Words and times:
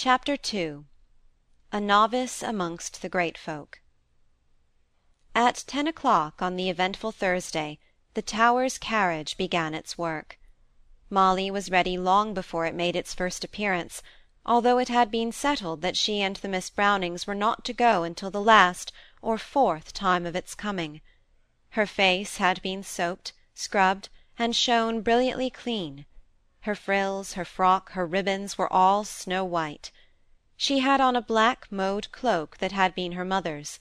Chapter 0.00 0.36
II 0.54 0.84
A 1.72 1.80
Novice 1.80 2.40
amongst 2.40 3.02
the 3.02 3.08
Great 3.08 3.36
Folk 3.36 3.80
At 5.34 5.64
ten 5.66 5.88
o'clock 5.88 6.40
on 6.40 6.54
the 6.54 6.70
eventful 6.70 7.10
Thursday 7.10 7.80
the 8.14 8.22
Towers 8.22 8.78
carriage 8.78 9.36
began 9.36 9.74
its 9.74 9.98
work. 9.98 10.38
Molly 11.10 11.50
was 11.50 11.68
ready 11.68 11.98
long 11.98 12.32
before 12.32 12.64
it 12.64 12.76
made 12.76 12.94
its 12.94 13.12
first 13.12 13.42
appearance, 13.42 14.00
although 14.46 14.78
it 14.78 14.88
had 14.88 15.10
been 15.10 15.32
settled 15.32 15.82
that 15.82 15.96
she 15.96 16.22
and 16.22 16.36
the 16.36 16.48
Miss 16.48 16.70
Brownings 16.70 17.26
were 17.26 17.34
not 17.34 17.64
to 17.64 17.72
go 17.72 18.04
until 18.04 18.30
the 18.30 18.40
last, 18.40 18.92
or 19.20 19.36
fourth, 19.36 19.92
time 19.92 20.24
of 20.26 20.36
its 20.36 20.54
coming. 20.54 21.00
Her 21.70 21.86
face 21.86 22.36
had 22.36 22.62
been 22.62 22.84
soaped, 22.84 23.32
scrubbed, 23.52 24.10
and 24.38 24.54
shone 24.54 25.00
brilliantly 25.00 25.50
clean; 25.50 26.06
her 26.62 26.74
frills, 26.74 27.34
her 27.34 27.44
frock, 27.44 27.92
her 27.92 28.04
ribbons, 28.04 28.58
were 28.58 28.72
all 28.72 29.04
snow 29.04 29.44
white. 29.44 29.92
She 30.56 30.80
had 30.80 31.00
on 31.00 31.14
a 31.14 31.22
black 31.22 31.70
mauve 31.70 32.10
cloak 32.10 32.58
that 32.58 32.72
had 32.72 32.96
been 32.96 33.12
her 33.12 33.24
mother's; 33.24 33.78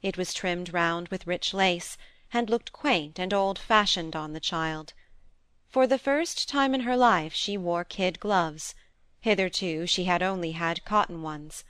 it 0.00 0.16
was 0.16 0.32
trimmed 0.32 0.72
round 0.72 1.08
with 1.08 1.26
rich 1.26 1.52
lace, 1.52 1.98
and 2.32 2.48
looked 2.48 2.72
quaint 2.72 3.18
and 3.18 3.34
old 3.34 3.58
fashioned 3.58 4.14
on 4.14 4.32
the 4.32 4.38
child. 4.38 4.92
For 5.70 5.88
the 5.88 5.98
first 5.98 6.48
time 6.48 6.72
in 6.72 6.82
her 6.82 6.96
life 6.96 7.34
she 7.34 7.58
wore 7.58 7.82
kid 7.82 8.20
gloves; 8.20 8.76
hitherto 9.20 9.88
she 9.88 10.04
had 10.04 10.22
only 10.22 10.52
had 10.52 10.84
cotton 10.84 11.22
ones. 11.22 11.64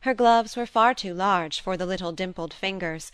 Her 0.00 0.14
gloves 0.14 0.56
were 0.56 0.66
far 0.66 0.94
too 0.94 1.14
large 1.14 1.60
for 1.60 1.76
the 1.76 1.86
little 1.86 2.10
dimpled 2.10 2.52
fingers 2.52 3.12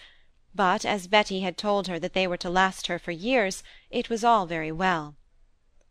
but 0.55 0.87
as 0.87 1.07
Betty 1.07 1.41
had 1.43 1.59
told 1.59 1.87
her 1.87 1.99
that 1.99 2.15
they 2.15 2.27
were 2.27 2.39
to 2.39 2.49
last 2.49 2.87
her 2.87 2.99
for 2.99 3.11
years, 3.13 3.63
it 3.91 4.09
was 4.09 4.25
all 4.25 4.47
very 4.47 4.73
well. 4.73 5.17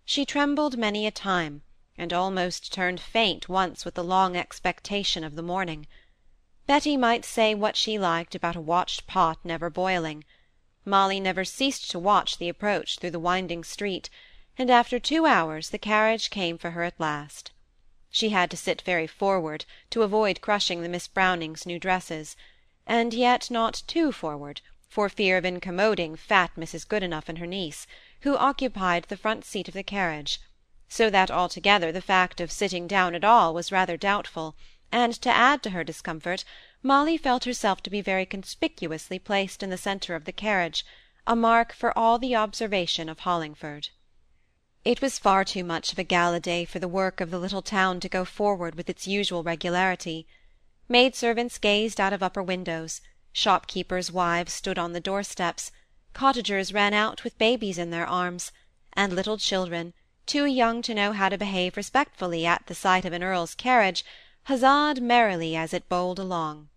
She 0.09 0.23
trembled 0.25 0.77
many 0.77 1.05
a 1.05 1.11
time, 1.11 1.63
and 1.97 2.13
almost 2.13 2.71
turned 2.71 3.01
faint 3.01 3.49
once 3.49 3.83
with 3.83 3.95
the 3.95 4.05
long 4.05 4.37
expectation 4.37 5.21
of 5.21 5.35
the 5.35 5.41
morning. 5.41 5.85
Betty 6.65 6.95
might 6.95 7.25
say 7.25 7.53
what 7.53 7.75
she 7.75 7.99
liked 7.99 8.33
about 8.33 8.55
a 8.55 8.61
watched 8.61 9.05
pot 9.05 9.37
never 9.43 9.69
boiling; 9.69 10.23
Molly 10.85 11.19
never 11.19 11.43
ceased 11.43 11.91
to 11.91 11.99
watch 11.99 12.37
the 12.37 12.47
approach 12.47 12.99
through 12.99 13.11
the 13.11 13.19
winding 13.19 13.65
street, 13.65 14.09
and 14.57 14.71
after 14.71 14.97
two 14.97 15.25
hours 15.25 15.71
the 15.71 15.77
carriage 15.77 16.29
came 16.29 16.57
for 16.57 16.71
her 16.71 16.83
at 16.83 16.97
last. 17.01 17.51
She 18.09 18.29
had 18.29 18.49
to 18.51 18.55
sit 18.55 18.83
very 18.83 19.07
forward, 19.07 19.65
to 19.89 20.03
avoid 20.03 20.39
crushing 20.39 20.83
the 20.83 20.87
Miss 20.87 21.09
Brownings' 21.09 21.65
new 21.65 21.79
dresses 21.79 22.37
and 22.85 23.13
yet 23.13 23.51
not 23.51 23.83
too 23.87 24.13
forward, 24.13 24.61
for 24.87 25.09
fear 25.09 25.35
of 25.35 25.43
incommoding 25.43 26.15
fat 26.15 26.51
Mrs. 26.55 26.87
Goodenough 26.87 27.27
and 27.27 27.39
her 27.39 27.45
niece, 27.45 27.85
who 28.27 28.35
occupied 28.35 29.05
the 29.05 29.15
front 29.15 29.45
seat 29.45 29.69
of 29.69 29.73
the 29.73 29.81
carriage, 29.81 30.41
so 30.89 31.09
that 31.09 31.31
altogether 31.31 31.93
the 31.93 32.01
fact 32.01 32.41
of 32.41 32.51
sitting 32.51 32.85
down 32.85 33.15
at 33.15 33.23
all 33.23 33.53
was 33.53 33.71
rather 33.71 33.95
doubtful, 33.95 34.53
and 34.91 35.13
to 35.13 35.29
add 35.29 35.63
to 35.63 35.69
her 35.69 35.81
discomfort, 35.81 36.43
Molly 36.83 37.15
felt 37.15 37.45
herself 37.45 37.81
to 37.81 37.89
be 37.89 38.01
very 38.01 38.25
conspicuously 38.25 39.17
placed 39.17 39.63
in 39.63 39.69
the 39.69 39.77
centre 39.77 40.13
of 40.13 40.25
the 40.25 40.33
carriage, 40.33 40.85
a 41.25 41.37
mark 41.37 41.71
for 41.71 41.97
all 41.97 42.19
the 42.19 42.35
observation 42.35 43.07
of 43.07 43.19
Hollingford. 43.19 43.91
It 44.83 45.01
was 45.01 45.17
far 45.17 45.45
too 45.45 45.63
much 45.63 45.93
of 45.93 45.99
a 45.99 46.03
gala 46.03 46.41
day 46.41 46.65
for 46.65 46.79
the 46.79 46.89
work 46.89 47.21
of 47.21 47.31
the 47.31 47.39
little 47.39 47.61
town 47.61 48.01
to 48.01 48.09
go 48.09 48.25
forward 48.25 48.75
with 48.75 48.89
its 48.89 49.07
usual 49.07 49.41
regularity. 49.41 50.27
Maid-servants 50.89 51.57
gazed 51.57 52.01
out 52.01 52.11
of 52.11 52.21
upper 52.21 52.43
windows, 52.43 52.99
shopkeepers' 53.31 54.11
wives 54.11 54.51
stood 54.51 54.77
on 54.77 54.91
the 54.91 54.99
door-steps, 54.99 55.71
cottagers 56.17 56.73
ran 56.73 56.95
out 56.95 57.23
with 57.23 57.37
babies 57.37 57.77
in 57.77 57.91
their 57.91 58.07
arms, 58.07 58.51
and 58.93 59.13
little 59.13 59.37
children, 59.37 59.93
too 60.25 60.45
young 60.45 60.81
to 60.81 60.95
know 60.95 61.11
how 61.11 61.29
to 61.29 61.37
behave 61.37 61.77
respectfully 61.77 62.43
at 62.43 62.65
the 62.65 62.73
sight 62.73 63.05
of 63.05 63.13
an 63.13 63.23
earl's 63.23 63.53
carriage, 63.53 64.03
huzzaed 64.47 64.99
merrily 64.99 65.55
as 65.55 65.75
it 65.75 65.87
bowled 65.87 66.17
along. 66.17 66.69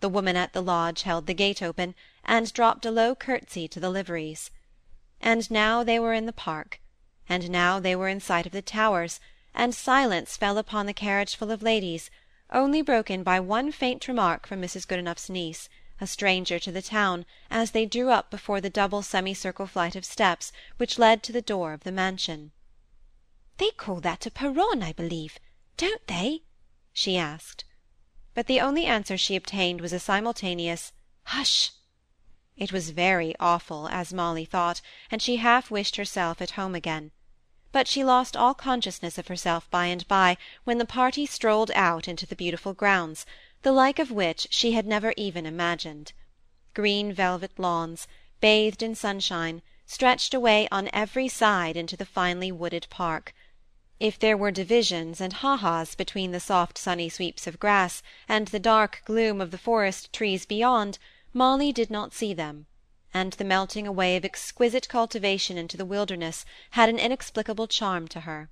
The 0.00 0.08
woman 0.08 0.34
at 0.34 0.54
the 0.54 0.60
lodge 0.60 1.02
held 1.02 1.28
the 1.28 1.34
gate 1.34 1.62
open, 1.62 1.94
and 2.24 2.52
dropped 2.52 2.84
a 2.84 2.90
low 2.90 3.14
curtsy 3.14 3.68
to 3.68 3.78
the 3.78 3.90
liveries. 3.90 4.50
And 5.20 5.48
now 5.52 5.84
they 5.84 6.00
were 6.00 6.12
in 6.12 6.26
the 6.26 6.32
park, 6.32 6.80
and 7.28 7.48
now 7.48 7.78
they 7.78 7.94
were 7.94 8.08
in 8.08 8.18
sight 8.18 8.44
of 8.44 8.50
the 8.50 8.60
Towers, 8.60 9.20
and 9.54 9.72
silence 9.72 10.36
fell 10.36 10.58
upon 10.58 10.86
the 10.86 10.92
carriage 10.92 11.36
full 11.36 11.52
of 11.52 11.62
ladies, 11.62 12.10
only 12.50 12.82
broken 12.82 13.22
by 13.22 13.38
one 13.38 13.70
faint 13.70 14.08
remark 14.08 14.48
from 14.48 14.60
Mrs. 14.60 14.84
Goodenough's 14.84 15.30
niece, 15.30 15.68
a 16.00 16.06
stranger 16.06 16.58
to 16.58 16.72
the 16.72 16.80
town, 16.80 17.26
as 17.50 17.72
they 17.72 17.84
drew 17.84 18.08
up 18.08 18.30
before 18.30 18.58
the 18.60 18.70
double 18.70 19.02
semicircle 19.02 19.66
flight 19.66 19.94
of 19.94 20.04
steps 20.04 20.50
which 20.78 20.98
led 20.98 21.22
to 21.22 21.30
the 21.30 21.42
door 21.42 21.74
of 21.74 21.84
the 21.84 21.92
mansion. 21.92 22.52
"They 23.58 23.70
call 23.72 24.00
that 24.00 24.24
a 24.24 24.30
perron, 24.30 24.82
I 24.82 24.92
believe, 24.94 25.38
don't 25.76 26.06
they?" 26.06 26.44
she 26.94 27.18
asked. 27.18 27.64
But 28.32 28.46
the 28.46 28.60
only 28.60 28.86
answer 28.86 29.18
she 29.18 29.36
obtained 29.36 29.82
was 29.82 29.92
a 29.92 30.00
simultaneous 30.00 30.92
"Hush!" 31.24 31.72
It 32.56 32.72
was 32.72 32.90
very 32.90 33.34
awful, 33.38 33.86
as 33.88 34.12
Molly 34.14 34.46
thought, 34.46 34.80
and 35.10 35.20
she 35.20 35.36
half 35.36 35.70
wished 35.70 35.96
herself 35.96 36.40
at 36.40 36.52
home 36.52 36.74
again 36.74 37.12
but 37.72 37.86
she 37.86 38.02
lost 38.02 38.36
all 38.36 38.54
consciousness 38.54 39.18
of 39.18 39.28
herself 39.28 39.70
by 39.70 39.86
and 39.86 40.08
by, 40.08 40.36
when 40.64 40.78
the 40.78 40.84
party 40.86 41.26
strolled 41.26 41.70
out 41.74 42.08
into 42.08 42.24
the 42.26 42.34
beautiful 42.34 42.72
grounds, 42.72 43.26
the 43.62 43.72
like 43.72 43.98
of 43.98 44.10
which 44.10 44.46
she 44.50 44.72
had 44.72 44.86
never 44.86 45.12
even 45.16 45.46
imagined. 45.46 46.12
Green 46.74 47.12
velvet 47.12 47.58
lawns, 47.58 48.08
bathed 48.40 48.82
in 48.82 48.94
sunshine, 48.94 49.60
stretched 49.86 50.32
away 50.32 50.68
on 50.70 50.88
every 50.92 51.28
side 51.28 51.76
into 51.76 51.96
the 51.96 52.06
finely 52.06 52.50
wooded 52.50 52.86
park. 52.90 53.34
If 53.98 54.18
there 54.18 54.36
were 54.36 54.50
divisions 54.50 55.20
and 55.20 55.32
ha-has 55.32 55.94
between 55.94 56.32
the 56.32 56.40
soft 56.40 56.78
sunny 56.78 57.08
sweeps 57.08 57.46
of 57.46 57.60
grass 57.60 58.02
and 58.28 58.48
the 58.48 58.58
dark 58.58 59.02
gloom 59.04 59.40
of 59.40 59.50
the 59.50 59.58
forest 59.58 60.12
trees 60.12 60.46
beyond, 60.46 60.98
Molly 61.32 61.72
did 61.72 61.90
not 61.90 62.14
see 62.14 62.32
them 62.32 62.66
and 63.12 63.32
the 63.34 63.44
melting 63.44 63.86
away 63.86 64.16
of 64.16 64.24
exquisite 64.24 64.88
cultivation 64.88 65.58
into 65.58 65.76
the 65.76 65.84
wilderness 65.84 66.44
had 66.70 66.88
an 66.88 66.98
inexplicable 66.98 67.66
charm 67.66 68.06
to 68.06 68.20
her. 68.20 68.48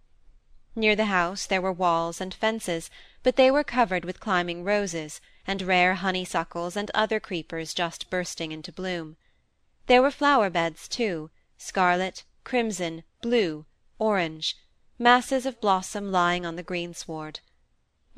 Near 0.77 0.95
the 0.95 1.07
house 1.07 1.47
there 1.47 1.63
were 1.63 1.73
walls 1.73 2.21
and 2.21 2.35
fences, 2.35 2.91
but 3.23 3.37
they 3.37 3.51
were 3.51 3.65
covered 3.65 4.05
with 4.05 4.21
climbing 4.21 4.65
roses, 4.65 5.21
and 5.47 5.63
rare 5.63 5.95
honeysuckles 5.95 6.77
and 6.77 6.91
other 6.93 7.19
creepers 7.19 7.73
just 7.73 8.11
bursting 8.11 8.53
into 8.53 8.71
bloom. 8.71 9.17
There 9.87 10.03
were 10.03 10.11
flower 10.11 10.51
beds 10.51 10.87
too, 10.89 11.31
scarlet, 11.57 12.25
crimson, 12.45 13.05
blue, 13.23 13.65
orange, 13.99 14.57
masses 14.99 15.47
of 15.47 15.61
blossom 15.61 16.13
lying 16.13 16.45
on 16.45 16.57
the 16.57 16.63
greensward. 16.63 17.41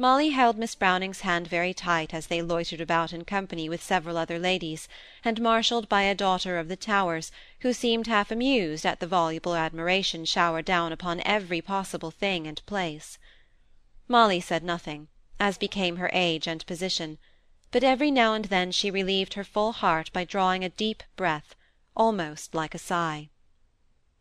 Molly 0.00 0.30
held 0.30 0.56
Miss 0.56 0.74
Browning's 0.74 1.20
hand 1.20 1.46
very 1.46 1.74
tight 1.74 2.14
as 2.14 2.28
they 2.28 2.40
loitered 2.40 2.80
about 2.80 3.12
in 3.12 3.22
company 3.26 3.68
with 3.68 3.82
several 3.82 4.16
other 4.16 4.38
ladies, 4.38 4.88
and 5.22 5.42
marshalled 5.42 5.90
by 5.90 6.04
a 6.04 6.14
daughter 6.14 6.58
of 6.58 6.68
the 6.68 6.74
Towers, 6.74 7.30
who 7.58 7.74
seemed 7.74 8.06
half 8.06 8.30
amused 8.30 8.86
at 8.86 9.00
the 9.00 9.06
voluble 9.06 9.54
admiration 9.54 10.24
showered 10.24 10.64
down 10.64 10.90
upon 10.90 11.20
every 11.26 11.60
possible 11.60 12.10
thing 12.10 12.46
and 12.46 12.64
place. 12.64 13.18
Molly 14.08 14.40
said 14.40 14.64
nothing, 14.64 15.08
as 15.38 15.58
became 15.58 15.96
her 15.96 16.08
age 16.14 16.46
and 16.46 16.64
position, 16.64 17.18
but 17.70 17.84
every 17.84 18.10
now 18.10 18.32
and 18.32 18.46
then 18.46 18.72
she 18.72 18.90
relieved 18.90 19.34
her 19.34 19.44
full 19.44 19.72
heart 19.72 20.10
by 20.14 20.24
drawing 20.24 20.64
a 20.64 20.70
deep 20.70 21.02
breath, 21.14 21.54
almost 21.94 22.54
like 22.54 22.74
a 22.74 22.78
sigh. 22.78 23.28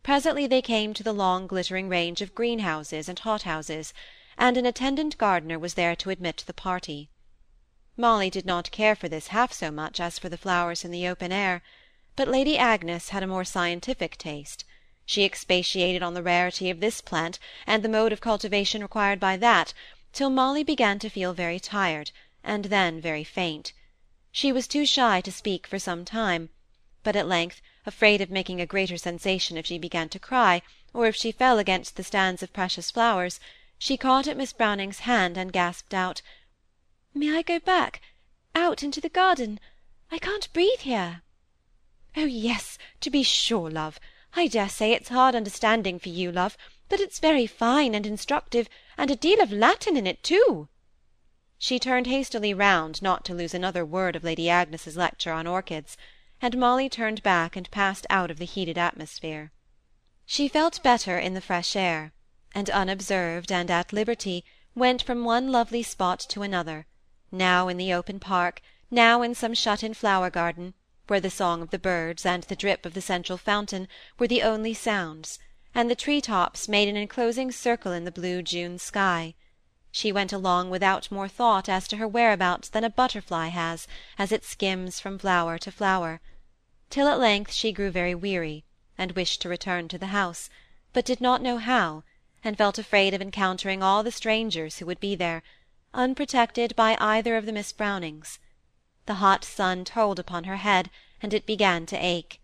Presently 0.04 0.46
they 0.46 0.62
came 0.62 0.94
to 0.94 1.04
the 1.04 1.14
long 1.14 1.48
glittering 1.48 1.88
range 1.88 2.22
of 2.22 2.36
greenhouses 2.36 3.08
and 3.08 3.20
hothouses, 3.20 3.94
and 4.40 4.56
an 4.56 4.66
attendant 4.66 5.18
gardener 5.18 5.60
was 5.60 5.74
there 5.74 5.96
to 5.98 6.10
admit 6.10 6.44
the 6.48 6.54
party. 6.54 7.10
Molly 7.98 8.30
did 8.30 8.46
not 8.46 8.72
care 8.72 8.96
for 8.96 9.10
this 9.10 9.28
half 9.28 9.52
so 9.52 9.70
much 9.70 10.00
as 10.00 10.18
for 10.18 10.30
the 10.30 10.38
flowers 10.38 10.86
in 10.86 10.92
the 10.92 11.06
open 11.06 11.34
air, 11.34 11.62
but 12.16 12.30
Lady 12.30 12.58
Agnes 12.58 13.10
had 13.10 13.22
a 13.22 13.28
more 13.28 13.44
scientific 13.44 14.18
taste. 14.18 14.64
She 15.06 15.26
expatiated 15.26 16.02
on 16.02 16.14
the 16.14 16.24
rarity 16.24 16.70
of 16.70 16.80
this 16.80 17.02
plant 17.02 17.38
and 17.68 17.84
the 17.84 17.90
mode 17.90 18.14
of 18.14 18.22
cultivation 18.22 18.82
required 18.82 19.20
by 19.20 19.36
that, 19.36 19.74
till 20.14 20.30
Molly 20.30 20.64
began 20.64 21.00
to 21.00 21.10
feel 21.10 21.34
very 21.34 21.60
tired, 21.60 22.12
and 22.42 22.66
then 22.66 23.02
very 23.02 23.26
faint. 23.26 23.74
She 24.32 24.54
was 24.54 24.68
too 24.68 24.86
shy 24.86 25.20
to 25.20 25.32
speak 25.34 25.68
for 25.68 25.80
some 25.80 26.06
time, 26.06 26.50
but 27.04 27.18
at 27.18 27.28
length, 27.28 27.62
afraid 27.86 28.22
of 28.22 28.32
making 28.32 28.62
a 28.62 28.66
greater 28.66 28.98
sensation 28.98 29.58
if 29.58 29.66
she 29.66 29.78
began 29.78 30.08
to 30.10 30.20
cry, 30.20 30.62
or 30.94 31.08
if 31.08 31.16
she 31.16 31.34
fell 31.34 31.60
against 31.60 31.98
the 31.98 32.04
stands 32.06 32.42
of 32.42 32.54
precious 32.54 32.90
flowers, 32.90 33.42
she 33.82 33.96
caught 33.96 34.28
at 34.28 34.36
Miss 34.36 34.52
Browning's 34.52 35.00
hand 35.00 35.38
and 35.38 35.54
gasped 35.54 35.94
out, 35.94 36.22
"May 37.14 37.38
I 37.38 37.42
go 37.42 37.60
back 37.60 38.02
out 38.54 38.84
into 38.84 39.00
the 39.00 39.08
garden? 39.08 39.58
I 40.12 40.20
can't 40.20 40.52
breathe 40.52 40.82
here." 40.82 41.22
"Oh 42.18 42.26
yes, 42.26 42.78
to 43.00 43.10
be 43.10 43.24
sure, 43.24 43.72
love. 43.72 43.98
I 44.36 44.48
dare 44.48 44.68
say 44.68 44.92
it's 44.92 45.08
hard 45.08 45.34
understanding 45.34 45.98
for 45.98 46.10
you, 46.10 46.30
love, 46.30 46.58
but 46.90 47.00
it's 47.00 47.20
very 47.20 47.48
fine 47.48 47.96
and 47.96 48.06
instructive, 48.06 48.68
and 48.98 49.10
a 49.10 49.16
deal 49.16 49.40
of 49.40 49.54
Latin 49.54 49.96
in 49.96 50.06
it 50.06 50.24
too." 50.24 50.68
She 51.58 51.80
turned 51.80 52.08
hastily 52.08 52.54
round, 52.54 53.02
not 53.02 53.24
to 53.26 53.34
lose 53.34 53.54
another 53.54 53.86
word 53.86 54.18
of 54.18 54.26
Lady 54.26 54.50
Agnes's 54.50 54.98
lecture 54.98 55.32
on 55.32 55.48
orchids, 55.48 55.96
and 56.42 56.58
Molly 56.58 56.90
turned 56.90 57.24
back 57.24 57.56
and 57.56 57.72
passed 57.72 58.06
out 58.10 58.30
of 58.30 58.40
the 58.40 58.46
heated 58.46 58.78
atmosphere. 58.78 59.54
She 60.26 60.50
felt 60.50 60.84
better 60.84 61.18
in 61.18 61.34
the 61.34 61.40
fresh 61.40 61.78
air 61.78 62.12
and 62.56 62.70
unobserved 62.72 63.52
and 63.52 63.70
at 63.70 63.94
liberty, 63.94 64.44
went 64.74 65.04
from 65.04 65.24
one 65.24 65.52
lovely 65.52 65.84
spot 65.84 66.20
to 66.20 66.42
another, 66.42 66.88
now 67.32 67.68
in 67.68 67.78
the 67.78 67.94
open 67.94 68.20
park, 68.20 68.60
now 68.90 69.22
in 69.22 69.36
some 69.36 69.54
shut-in 69.54 69.94
flower-garden, 69.94 70.74
where 71.08 71.20
the 71.20 71.30
song 71.30 71.62
of 71.62 71.70
the 71.70 71.78
birds 71.78 72.26
and 72.26 72.44
the 72.44 72.56
drip 72.56 72.88
of 72.88 72.96
the 72.96 73.02
central 73.02 73.38
fountain 73.38 73.88
were 74.18 74.28
the 74.28 74.42
only 74.42 74.74
sounds, 74.74 75.38
and 75.76 75.92
the 75.92 75.96
tree-tops 75.96 76.68
made 76.68 76.88
an 76.88 76.98
enclosing 76.98 77.52
circle 77.52 77.92
in 77.92 78.04
the 78.04 78.12
blue 78.12 78.42
June 78.42 78.80
sky. 78.80 79.36
She 79.92 80.12
went 80.12 80.34
along 80.34 80.72
without 80.72 81.12
more 81.12 81.28
thought 81.28 81.70
as 81.70 81.88
to 81.90 81.98
her 81.98 82.08
whereabouts 82.08 82.70
than 82.70 82.84
a 82.84 82.90
butterfly 82.90 83.50
has 83.50 83.88
as 84.18 84.32
it 84.32 84.44
skims 84.44 85.00
from 85.00 85.20
flower 85.20 85.60
to 85.60 85.72
flower, 85.72 86.20
till 86.90 87.08
at 87.08 87.20
length 87.20 87.52
she 87.52 87.72
grew 87.72 87.92
very 87.92 88.16
weary, 88.16 88.66
and 88.98 89.12
wished 89.12 89.42
to 89.42 89.50
return 89.50 89.88
to 89.88 90.00
the 90.00 90.08
house, 90.08 90.50
but 90.94 91.06
did 91.06 91.22
not 91.22 91.44
know 91.44 91.60
how, 91.60 92.04
and 92.44 92.58
felt 92.58 92.78
afraid 92.78 93.14
of 93.14 93.22
encountering 93.22 93.84
all 93.84 94.04
the 94.04 94.12
strangers 94.12 94.78
who 94.78 94.86
would 94.86 95.00
be 95.00 95.16
there, 95.16 95.44
unprotected 95.94 96.76
by 96.76 96.96
either 97.00 97.36
of 97.36 97.46
the 97.46 97.52
Miss 97.52 97.72
Brownings. 97.72 98.40
The 99.06 99.16
hot 99.16 99.44
sun 99.44 99.86
told 99.86 100.20
upon 100.20 100.44
her 100.44 100.58
head, 100.58 100.90
and 101.22 101.34
it 101.34 101.46
began 101.46 101.86
to 101.88 101.98
ache. 101.98 102.40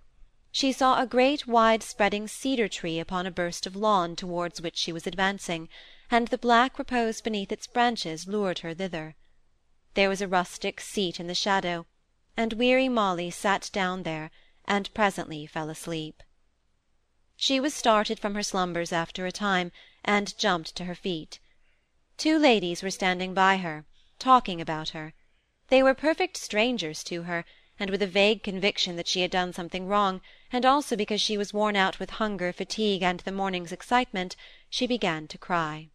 She 0.52 0.72
saw 0.72 1.00
a 1.02 1.06
great 1.06 1.48
wide-spreading 1.48 2.28
cedar-tree 2.28 3.00
upon 3.00 3.26
a 3.26 3.32
burst 3.32 3.66
of 3.66 3.76
lawn 3.76 4.16
towards 4.16 4.62
which 4.62 4.78
she 4.78 4.92
was 4.92 5.06
advancing, 5.06 5.70
and 6.10 6.28
the 6.30 6.38
black 6.38 6.80
repose 6.80 7.22
beneath 7.22 7.52
its 7.52 7.68
branches 7.68 8.28
lured 8.28 8.60
her 8.60 8.74
thither. 8.74 9.16
There 9.94 10.10
was 10.10 10.22
a 10.22 10.28
rustic 10.28 10.82
seat 10.82 11.20
in 11.20 11.28
the 11.28 11.36
shadow, 11.36 11.86
and 12.38 12.54
weary 12.54 12.90
Molly 12.90 13.32
sat 13.32 13.70
down 13.72 14.04
there, 14.04 14.32
and 14.66 14.94
presently 14.94 15.46
fell 15.46 15.70
asleep. 15.70 16.24
She 17.38 17.60
was 17.60 17.76
started 17.76 18.18
from 18.18 18.34
her 18.34 18.42
slumbers 18.42 18.92
after 18.92 19.26
a 19.26 19.32
time, 19.32 19.72
and 20.04 20.36
jumped 20.38 20.74
to 20.76 20.86
her 20.86 20.96
feet. 20.96 21.40
Two 22.18 22.40
ladies 22.40 22.82
were 22.82 22.90
standing 22.90 23.34
by 23.36 23.58
her, 23.58 23.86
talking 24.18 24.60
about 24.62 24.90
her. 24.90 25.14
They 25.68 25.84
were 25.84 25.94
perfect 25.94 26.38
strangers 26.38 27.04
to 27.04 27.24
her, 27.24 27.46
and 27.78 27.92
with 27.92 28.02
a 28.02 28.08
vague 28.08 28.42
conviction 28.42 28.96
that 28.96 29.08
she 29.08 29.22
had 29.22 29.30
done 29.30 29.54
something 29.54 29.86
wrong, 29.88 30.22
and 30.52 30.66
also 30.66 30.96
because 30.96 31.22
she 31.22 31.38
was 31.38 31.54
worn 31.54 31.76
out 31.76 32.00
with 32.00 32.12
hunger, 32.12 32.52
fatigue, 32.52 33.04
and 33.04 33.20
the 33.20 33.34
morning's 33.34 33.74
excitement, 33.74 34.36
she 34.70 34.88
began 34.88 35.28
to 35.28 35.38
cry. 35.38 35.90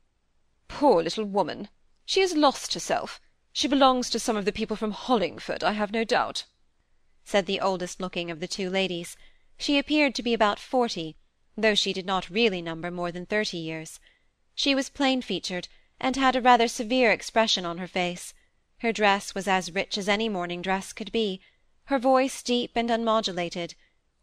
Poor 0.68 1.02
little 1.02 1.24
woman! 1.24 1.68
She 2.04 2.20
has 2.20 2.36
lost 2.36 2.74
herself. 2.74 3.18
She 3.52 3.66
belongs 3.66 4.08
to 4.10 4.20
some 4.20 4.36
of 4.36 4.44
the 4.44 4.52
people 4.52 4.76
from 4.76 4.92
Hollingford, 4.92 5.64
I 5.64 5.72
have 5.72 5.90
no 5.90 6.04
doubt," 6.04 6.44
said 7.24 7.46
the 7.46 7.60
oldest 7.60 7.98
looking 7.98 8.30
of 8.30 8.38
the 8.38 8.46
two 8.46 8.70
ladies. 8.70 9.16
She 9.58 9.78
appeared 9.78 10.14
to 10.14 10.22
be 10.22 10.34
about 10.34 10.60
forty, 10.60 11.16
though 11.60 11.74
she 11.74 11.92
did 11.92 12.06
not 12.06 12.30
really 12.30 12.62
number 12.62 12.90
more 12.90 13.12
than 13.12 13.26
thirty 13.26 13.58
years. 13.58 14.00
She 14.54 14.74
was 14.74 14.88
plain-featured, 14.88 15.68
and 16.00 16.16
had 16.16 16.36
a 16.36 16.40
rather 16.40 16.68
severe 16.68 17.10
expression 17.10 17.66
on 17.66 17.78
her 17.78 17.88
face. 17.88 18.34
Her 18.78 18.92
dress 18.92 19.34
was 19.34 19.46
as 19.46 19.72
rich 19.72 19.98
as 19.98 20.08
any 20.08 20.28
morning 20.28 20.62
dress 20.62 20.92
could 20.92 21.12
be, 21.12 21.40
her 21.84 21.98
voice 21.98 22.42
deep 22.42 22.72
and 22.74 22.90
unmodulated, 22.90 23.74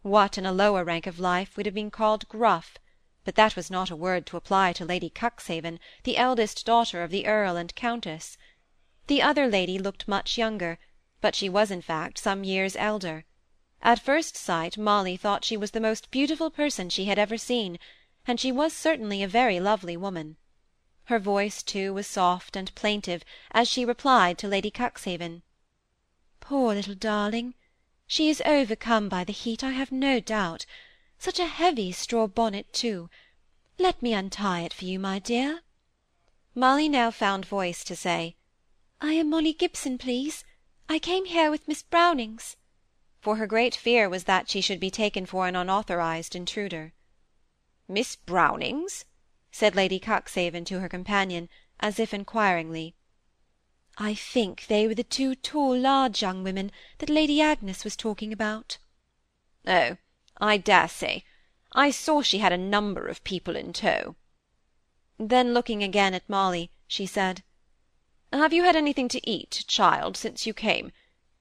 what 0.01 0.37
in 0.37 0.45
a 0.45 0.51
lower 0.51 0.83
rank 0.83 1.07
of 1.07 1.19
life 1.19 1.57
would 1.57 1.65
have 1.65 1.75
been 1.75 1.91
called 1.91 2.27
gruff 2.27 2.77
but 3.27 3.35
that 3.35 3.57
was 3.57 3.69
not 3.69 3.89
a 3.89 3.95
word 3.95 4.25
to 4.25 4.37
apply 4.37 4.71
to 4.71 4.85
Lady 4.85 5.09
Cuxhaven, 5.09 5.79
the 6.05 6.15
eldest 6.15 6.65
daughter 6.65 7.03
of 7.03 7.11
the 7.11 7.27
Earl 7.27 7.57
and 7.57 7.75
Countess. 7.75 8.37
The 9.07 9.21
other 9.21 9.47
lady 9.47 9.77
looked 9.77 10.07
much 10.07 10.37
younger, 10.37 10.79
but 11.19 11.35
she 11.35 11.49
was 11.49 11.69
in 11.69 11.81
fact 11.81 12.17
some 12.17 12.45
years 12.45 12.77
elder. 12.77 13.25
At 13.87 14.01
first 14.01 14.35
sight 14.35 14.77
Molly 14.77 15.15
thought 15.15 15.45
she 15.45 15.55
was 15.55 15.71
the 15.71 15.79
most 15.79 16.11
beautiful 16.11 16.49
person 16.49 16.89
she 16.89 17.05
had 17.05 17.17
ever 17.17 17.37
seen, 17.37 17.79
and 18.25 18.37
she 18.37 18.51
was 18.51 18.73
certainly 18.73 19.23
a 19.23 19.29
very 19.29 19.61
lovely 19.61 19.95
woman. 19.95 20.35
Her 21.05 21.19
voice, 21.19 21.63
too, 21.63 21.93
was 21.93 22.05
soft 22.05 22.57
and 22.57 22.75
plaintive 22.75 23.23
as 23.51 23.69
she 23.69 23.85
replied 23.85 24.37
to 24.39 24.47
Lady 24.49 24.69
Cuxhaven. 24.69 25.41
Poor 26.41 26.75
little 26.75 26.95
darling! 26.95 27.53
She 28.07 28.29
is 28.29 28.41
overcome 28.45 29.07
by 29.07 29.23
the 29.23 29.31
heat, 29.31 29.63
I 29.63 29.71
have 29.71 29.93
no 29.93 30.19
doubt. 30.19 30.65
Such 31.17 31.39
a 31.39 31.45
heavy 31.45 31.93
straw 31.93 32.27
bonnet, 32.27 32.73
too. 32.73 33.09
Let 33.77 34.01
me 34.01 34.11
untie 34.11 34.63
it 34.63 34.73
for 34.73 34.83
you, 34.83 34.99
my 34.99 35.19
dear. 35.19 35.61
Molly 36.53 36.89
now 36.89 37.09
found 37.09 37.45
voice 37.45 37.85
to 37.85 37.95
say, 37.95 38.35
I 38.99 39.13
am 39.13 39.29
Molly 39.29 39.53
Gibson, 39.53 39.97
please. 39.97 40.43
I 40.89 40.99
came 40.99 41.23
here 41.23 41.49
with 41.49 41.69
Miss 41.69 41.83
Brownings. 41.83 42.57
For 43.27 43.35
her 43.35 43.45
great 43.45 43.75
fear 43.75 44.07
was 44.07 44.23
that 44.23 44.49
she 44.49 44.61
should 44.61 44.79
be 44.79 44.89
taken 44.89 45.25
for 45.25 45.49
an 45.49 45.55
unauthorized 45.57 46.33
intruder. 46.33 46.93
Miss 47.85 48.15
Brownings? 48.15 49.03
said 49.51 49.75
Lady 49.75 49.99
Cuxhaven 49.99 50.63
to 50.63 50.79
her 50.79 50.87
companion, 50.87 51.49
as 51.77 51.99
if 51.99 52.13
inquiringly. 52.13 52.95
I 53.97 54.13
think 54.15 54.67
they 54.67 54.87
were 54.87 54.95
the 54.95 55.03
two 55.03 55.35
tall, 55.35 55.77
large 55.77 56.21
young 56.21 56.41
women 56.41 56.71
that 56.99 57.09
Lady 57.09 57.41
Agnes 57.41 57.83
was 57.83 57.97
talking 57.97 58.31
about. 58.31 58.77
Oh, 59.65 59.97
I 60.37 60.55
dare 60.55 60.87
say. 60.87 61.25
I 61.73 61.91
saw 61.91 62.21
she 62.21 62.37
had 62.37 62.53
a 62.53 62.57
number 62.57 63.07
of 63.07 63.25
people 63.25 63.57
in 63.57 63.73
tow. 63.73 64.15
Then 65.19 65.53
looking 65.53 65.83
again 65.83 66.13
at 66.13 66.29
Molly, 66.29 66.71
she 66.87 67.05
said, 67.05 67.43
Have 68.31 68.53
you 68.53 68.63
had 68.63 68.77
anything 68.77 69.09
to 69.09 69.29
eat, 69.29 69.65
child, 69.67 70.15
since 70.15 70.47
you 70.47 70.53
came? 70.53 70.93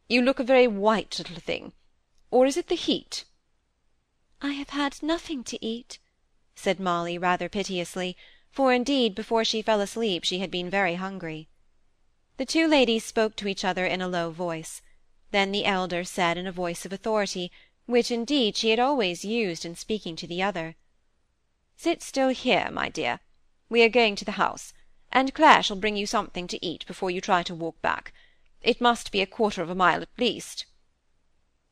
You 0.08 0.22
look 0.22 0.38
a 0.38 0.44
very 0.44 0.68
white 0.68 1.18
little 1.18 1.40
thing. 1.40 1.72
Or 2.30 2.46
is 2.46 2.56
it 2.56 2.68
the 2.68 2.76
heat? 2.76 3.24
I 4.40 4.52
have 4.52 4.70
had 4.70 5.02
nothing 5.02 5.42
to 5.44 5.64
eat, 5.64 5.98
said 6.54 6.78
Molly, 6.78 7.18
rather 7.18 7.48
piteously, 7.48 8.16
for 8.50 8.72
indeed 8.72 9.14
before 9.14 9.44
she 9.44 9.62
fell 9.62 9.80
asleep 9.80 10.24
she 10.24 10.38
had 10.38 10.50
been 10.50 10.70
very 10.70 10.94
hungry. 10.94 11.48
The 12.36 12.46
two 12.46 12.68
ladies 12.68 13.04
spoke 13.04 13.34
to 13.36 13.48
each 13.48 13.64
other 13.64 13.84
in 13.84 14.00
a 14.00 14.08
low 14.08 14.30
voice. 14.30 14.80
Then 15.32 15.50
the 15.50 15.64
elder 15.64 16.04
said 16.04 16.38
in 16.38 16.46
a 16.46 16.52
voice 16.52 16.84
of 16.86 16.92
authority, 16.92 17.50
which 17.86 18.10
indeed 18.10 18.56
she 18.56 18.70
had 18.70 18.78
always 18.78 19.24
used 19.24 19.64
in 19.64 19.74
speaking 19.74 20.14
to 20.16 20.26
the 20.26 20.42
other. 20.42 20.76
Sit 21.76 22.02
still 22.02 22.28
here, 22.28 22.70
my 22.70 22.88
dear. 22.88 23.20
We 23.68 23.82
are 23.82 23.88
going 23.88 24.14
to 24.16 24.24
the 24.24 24.32
house, 24.32 24.72
and 25.10 25.34
Clare 25.34 25.62
shall 25.62 25.76
bring 25.76 25.96
you 25.96 26.06
something 26.06 26.46
to 26.46 26.64
eat 26.64 26.86
before 26.86 27.10
you 27.10 27.20
try 27.20 27.42
to 27.42 27.54
walk 27.54 27.80
back. 27.82 28.12
It 28.66 28.80
must 28.80 29.12
be 29.12 29.22
a 29.22 29.26
quarter 29.26 29.62
of 29.62 29.70
a 29.70 29.76
mile 29.76 30.02
at 30.02 30.18
least. 30.18 30.66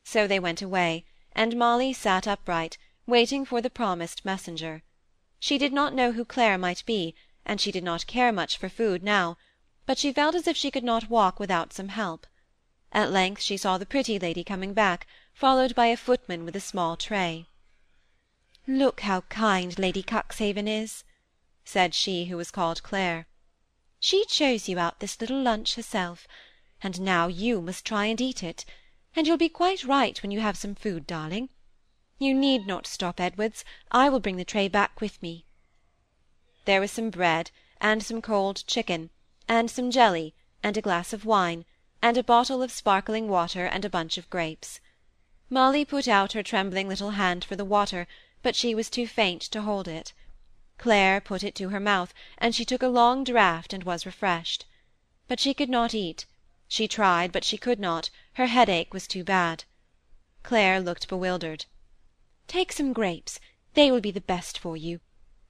So 0.05 0.27
they 0.27 0.39
went 0.39 0.61
away, 0.61 1.03
and 1.33 1.57
Molly 1.57 1.91
sat 1.91 2.25
upright, 2.25 2.77
waiting 3.05 3.43
for 3.43 3.59
the 3.61 3.69
promised 3.69 4.23
messenger. 4.23 4.81
She 5.37 5.57
did 5.57 5.73
not 5.73 5.93
know 5.93 6.13
who 6.13 6.23
Clare 6.23 6.57
might 6.57 6.85
be, 6.85 7.13
and 7.45 7.59
she 7.59 7.69
did 7.69 7.83
not 7.83 8.07
care 8.07 8.31
much 8.31 8.55
for 8.55 8.69
food 8.69 9.03
now, 9.03 9.37
but 9.85 9.97
she 9.97 10.13
felt 10.13 10.35
as 10.35 10.47
if 10.47 10.55
she 10.55 10.71
could 10.71 10.85
not 10.85 11.09
walk 11.09 11.37
without 11.37 11.73
some 11.73 11.89
help. 11.89 12.27
At 12.93 13.11
length 13.11 13.41
she 13.41 13.57
saw 13.57 13.77
the 13.77 13.85
pretty 13.85 14.17
lady 14.17 14.45
coming 14.45 14.73
back, 14.73 15.05
followed 15.33 15.75
by 15.75 15.87
a 15.87 15.97
footman 15.97 16.45
with 16.45 16.55
a 16.55 16.61
small 16.61 16.95
tray. 16.95 17.49
"Look 18.67 19.01
how 19.01 19.19
kind 19.27 19.77
Lady 19.77 20.01
Cuxhaven 20.01 20.69
is," 20.69 21.03
said 21.65 21.93
she 21.93 22.27
who 22.27 22.37
was 22.37 22.51
called 22.51 22.83
Clare. 22.83 23.27
"She 23.99 24.23
chose 24.23 24.69
you 24.69 24.79
out 24.79 25.01
this 25.01 25.19
little 25.19 25.41
lunch 25.41 25.75
herself, 25.75 26.25
and 26.85 27.01
now 27.01 27.25
you 27.25 27.59
must 27.63 27.83
try 27.83 28.05
and 28.05 28.21
eat 28.21 28.43
it, 28.43 28.63
and 29.15 29.25
you'll 29.25 29.37
be 29.37 29.49
quite 29.49 29.83
right 29.83 30.21
when 30.21 30.29
you 30.29 30.39
have 30.39 30.55
some 30.55 30.75
food, 30.75 31.07
darling. 31.07 31.49
You 32.19 32.35
need 32.35 32.67
not 32.67 32.85
stop, 32.85 33.19
Edwards, 33.19 33.65
I 33.91 34.07
will 34.07 34.19
bring 34.19 34.37
the 34.37 34.45
tray 34.45 34.67
back 34.67 35.01
with 35.01 35.19
me." 35.19 35.45
There 36.65 36.79
was 36.79 36.91
some 36.91 37.09
bread, 37.09 37.49
and 37.81 38.03
some 38.03 38.21
cold 38.21 38.63
chicken, 38.67 39.09
and 39.47 39.71
some 39.71 39.89
jelly, 39.89 40.35
and 40.61 40.77
a 40.77 40.81
glass 40.81 41.11
of 41.11 41.25
wine, 41.25 41.65
and 42.03 42.19
a 42.19 42.23
bottle 42.23 42.61
of 42.61 42.71
sparkling 42.71 43.29
water, 43.29 43.65
and 43.65 43.83
a 43.83 43.89
bunch 43.89 44.19
of 44.19 44.29
grapes. 44.29 44.79
Molly 45.49 45.85
put 45.85 46.07
out 46.07 46.33
her 46.33 46.43
trembling 46.43 46.87
little 46.87 47.11
hand 47.11 47.43
for 47.43 47.55
the 47.55 47.65
water, 47.65 48.05
but 48.43 48.55
she 48.55 48.75
was 48.75 48.91
too 48.91 49.07
faint 49.07 49.41
to 49.41 49.63
hold 49.63 49.87
it. 49.87 50.13
Clare 50.77 51.19
put 51.19 51.43
it 51.43 51.55
to 51.55 51.69
her 51.69 51.79
mouth, 51.79 52.13
and 52.37 52.53
she 52.53 52.63
took 52.63 52.83
a 52.83 52.87
long 52.87 53.23
draught 53.23 53.73
and 53.73 53.85
was 53.85 54.05
refreshed. 54.05 54.67
But 55.27 55.39
she 55.39 55.55
could 55.55 55.69
not 55.69 55.95
eat. 55.95 56.27
She 56.67 56.87
tried, 56.87 57.31
but 57.31 57.43
she 57.43 57.57
could 57.57 57.79
not, 57.79 58.09
her 58.33 58.47
headache 58.47 58.93
was 58.93 59.07
too 59.07 59.23
bad. 59.23 59.65
Clare 60.41 60.81
looked 60.81 61.07
bewildered. 61.07 61.65
Take 62.47 62.71
some 62.71 62.91
grapes, 62.91 63.39
they 63.75 63.91
will 63.91 64.01
be 64.01 64.11
the 64.11 64.21
best 64.21 64.57
for 64.57 64.75
you. 64.75 64.99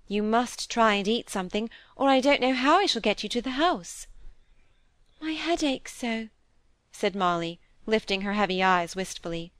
You 0.07 0.21
must 0.21 0.69
try 0.69 0.95
and 0.95 1.07
eat 1.07 1.29
something, 1.29 1.69
or 1.95 2.09
I 2.09 2.19
don't 2.19 2.41
know 2.41 2.53
how 2.53 2.77
I 2.77 2.85
shall 2.85 3.01
get 3.01 3.23
you 3.23 3.29
to 3.29 3.41
the 3.41 3.51
house. 3.51 4.07
My 5.21 5.31
head 5.31 5.63
aches 5.63 5.93
so, 5.93 6.29
said 6.91 7.15
Molly, 7.15 7.59
lifting 7.85 8.21
her 8.21 8.33
heavy 8.33 8.61
eyes 8.61 8.95
wistfully. 8.95 9.51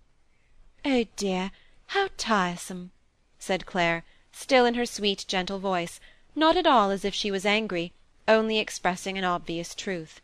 Oh 0.83 1.05
dear, 1.15 1.51
how 1.87 2.09
tiresome, 2.17 2.91
said 3.39 3.65
Clare, 3.65 4.03
still 4.31 4.65
in 4.65 4.73
her 4.73 4.85
sweet 4.85 5.25
gentle 5.27 5.59
voice, 5.59 5.99
not 6.35 6.57
at 6.57 6.67
all 6.67 6.91
as 6.91 7.05
if 7.05 7.15
she 7.15 7.31
was 7.31 7.45
angry, 7.45 7.93
only 8.27 8.59
expressing 8.59 9.17
an 9.17 9.23
obvious 9.23 9.73
truth. 9.73 10.21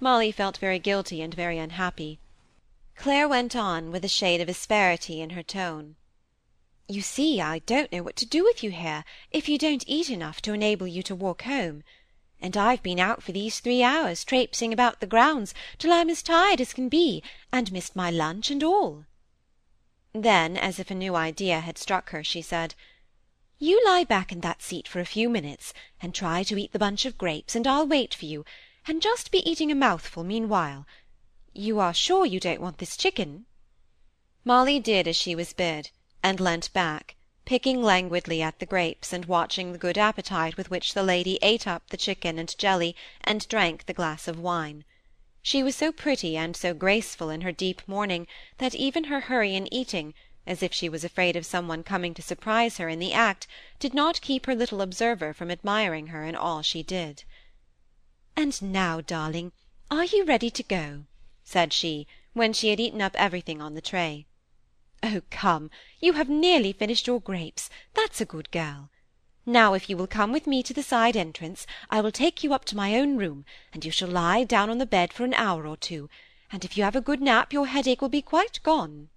Molly 0.00 0.30
felt 0.30 0.58
very 0.58 0.78
guilty 0.78 1.20
and 1.22 1.34
very 1.34 1.58
unhappy. 1.58 2.20
Clare 2.94 3.28
went 3.28 3.56
on, 3.56 3.90
with 3.90 4.04
a 4.04 4.08
shade 4.08 4.40
of 4.40 4.48
asperity 4.48 5.20
in 5.20 5.30
her 5.30 5.42
tone. 5.42 5.96
You 6.88 7.02
see, 7.02 7.40
I 7.40 7.58
don't 7.60 7.92
know 7.92 8.02
what 8.02 8.16
to 8.16 8.26
do 8.26 8.44
with 8.44 8.62
you 8.62 8.70
here, 8.70 9.04
if 9.30 9.48
you 9.48 9.58
don't 9.58 9.84
eat 9.86 10.08
enough 10.08 10.40
to 10.42 10.52
enable 10.52 10.86
you 10.86 11.02
to 11.02 11.14
walk 11.14 11.42
home. 11.42 11.84
and 12.40 12.56
I've 12.56 12.82
been 12.82 13.00
out 13.00 13.22
for 13.22 13.32
these 13.32 13.58
three 13.58 13.82
hours, 13.82 14.24
traipsing 14.24 14.72
about 14.72 15.00
the 15.00 15.06
grounds, 15.06 15.54
till 15.76 15.92
I'm 15.92 16.08
as 16.08 16.22
tired 16.22 16.60
as 16.60 16.72
can 16.72 16.88
be, 16.88 17.22
and 17.52 17.72
missed 17.72 17.96
my 17.96 18.10
lunch 18.10 18.50
and 18.50 18.62
all." 18.62 19.06
Then, 20.12 20.56
as 20.56 20.78
if 20.78 20.90
a 20.90 20.94
new 20.94 21.16
idea 21.16 21.58
had 21.60 21.78
struck 21.78 22.10
her, 22.10 22.22
she 22.22 22.40
said, 22.40 22.76
"You 23.58 23.84
lie 23.84 24.04
back 24.04 24.30
in 24.30 24.40
that 24.42 24.62
seat 24.62 24.86
for 24.86 25.00
a 25.00 25.04
few 25.04 25.28
minutes, 25.28 25.74
and 26.00 26.14
try 26.14 26.44
to 26.44 26.56
eat 26.56 26.72
the 26.72 26.78
bunch 26.78 27.04
of 27.04 27.18
grapes, 27.18 27.56
and 27.56 27.66
I'll 27.66 27.88
wait 27.88 28.14
for 28.14 28.26
you, 28.26 28.44
and 28.88 29.02
just 29.02 29.30
be 29.30 29.46
eating 29.46 29.70
a 29.70 29.74
mouthful 29.74 30.24
meanwhile. 30.24 30.86
You 31.52 31.78
are 31.78 31.92
sure 31.92 32.24
you 32.24 32.40
don't 32.40 32.62
want 32.62 32.78
this 32.78 32.96
chicken?" 32.96 33.44
Molly 34.44 34.80
did 34.80 35.06
as 35.06 35.14
she 35.14 35.34
was 35.34 35.52
bid, 35.52 35.90
and 36.22 36.40
leant 36.40 36.72
back, 36.72 37.14
picking 37.44 37.82
languidly 37.82 38.40
at 38.40 38.60
the 38.60 38.64
grapes, 38.64 39.12
and 39.12 39.26
watching 39.26 39.72
the 39.72 39.78
good 39.78 39.98
appetite 39.98 40.56
with 40.56 40.70
which 40.70 40.94
the 40.94 41.02
lady 41.02 41.38
ate 41.42 41.66
up 41.66 41.90
the 41.90 41.98
chicken 41.98 42.38
and 42.38 42.56
jelly, 42.56 42.96
and 43.22 43.46
drank 43.48 43.84
the 43.84 43.92
glass 43.92 44.26
of 44.26 44.40
wine. 44.40 44.86
She 45.42 45.62
was 45.62 45.76
so 45.76 45.92
pretty 45.92 46.34
and 46.34 46.56
so 46.56 46.72
graceful 46.72 47.28
in 47.28 47.42
her 47.42 47.52
deep 47.52 47.82
mourning 47.86 48.26
that 48.56 48.74
even 48.74 49.04
her 49.04 49.20
hurry 49.20 49.54
in 49.54 49.70
eating, 49.70 50.14
as 50.46 50.62
if 50.62 50.72
she 50.72 50.88
was 50.88 51.04
afraid 51.04 51.36
of 51.36 51.44
some 51.44 51.68
one 51.68 51.82
coming 51.82 52.14
to 52.14 52.22
surprise 52.22 52.78
her 52.78 52.88
in 52.88 53.00
the 53.00 53.12
act, 53.12 53.46
did 53.78 53.92
not 53.92 54.22
keep 54.22 54.46
her 54.46 54.54
little 54.54 54.80
observer 54.80 55.34
from 55.34 55.50
admiring 55.50 56.06
her 56.06 56.24
in 56.24 56.34
all 56.34 56.62
she 56.62 56.82
did. 56.82 57.24
"And 58.40 58.62
now, 58.62 59.00
darling, 59.00 59.50
are 59.90 60.04
you 60.04 60.24
ready 60.24 60.48
to 60.48 60.62
go?" 60.62 61.06
said 61.42 61.72
she, 61.72 62.06
when 62.34 62.52
she 62.52 62.68
had 62.68 62.78
eaten 62.78 63.02
up 63.02 63.16
everything 63.16 63.60
on 63.60 63.74
the 63.74 63.80
tray. 63.80 64.26
Oh, 65.02 65.22
come, 65.28 65.72
you 65.98 66.12
have 66.12 66.28
nearly 66.28 66.72
finished 66.72 67.08
your 67.08 67.20
grapes, 67.20 67.68
that's 67.94 68.20
a 68.20 68.24
good 68.24 68.52
girl. 68.52 68.90
Now, 69.44 69.74
if 69.74 69.90
you 69.90 69.96
will 69.96 70.06
come 70.06 70.30
with 70.30 70.46
me 70.46 70.62
to 70.62 70.72
the 70.72 70.84
side 70.84 71.16
entrance, 71.16 71.66
I 71.90 72.00
will 72.00 72.12
take 72.12 72.44
you 72.44 72.54
up 72.54 72.64
to 72.66 72.76
my 72.76 72.94
own 72.94 73.16
room, 73.16 73.44
and 73.72 73.84
you 73.84 73.90
shall 73.90 74.06
lie 74.06 74.44
down 74.44 74.70
on 74.70 74.78
the 74.78 74.86
bed 74.86 75.12
for 75.12 75.24
an 75.24 75.34
hour 75.34 75.66
or 75.66 75.76
two, 75.76 76.08
and 76.52 76.64
if 76.64 76.76
you 76.76 76.84
have 76.84 76.94
a 76.94 77.00
good 77.00 77.20
nap 77.20 77.52
your 77.52 77.66
headache 77.66 78.00
will 78.00 78.08
be 78.08 78.22
quite 78.22 78.62
gone." 78.62 79.08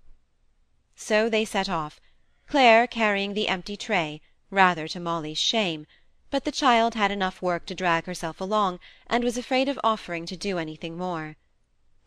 So 0.96 1.30
they 1.30 1.46
set 1.46 1.70
off, 1.70 2.02
Clare 2.48 2.88
carrying 2.88 3.36
the 3.36 3.50
empty 3.50 3.78
tray, 3.78 4.20
rather 4.50 4.88
to 4.88 5.00
Molly's 5.00 5.38
shame, 5.38 5.86
but 6.32 6.46
the 6.46 6.52
child 6.52 6.96
had 6.96 7.12
enough 7.12 7.42
work 7.42 7.66
to 7.66 7.76
drag 7.76 8.06
herself 8.06 8.40
along, 8.40 8.80
and 9.08 9.22
was 9.22 9.38
afraid 9.38 9.68
of 9.68 9.78
offering 9.84 10.26
to 10.26 10.38
do 10.38 10.58
anything 10.58 10.98
more. 10.98 11.36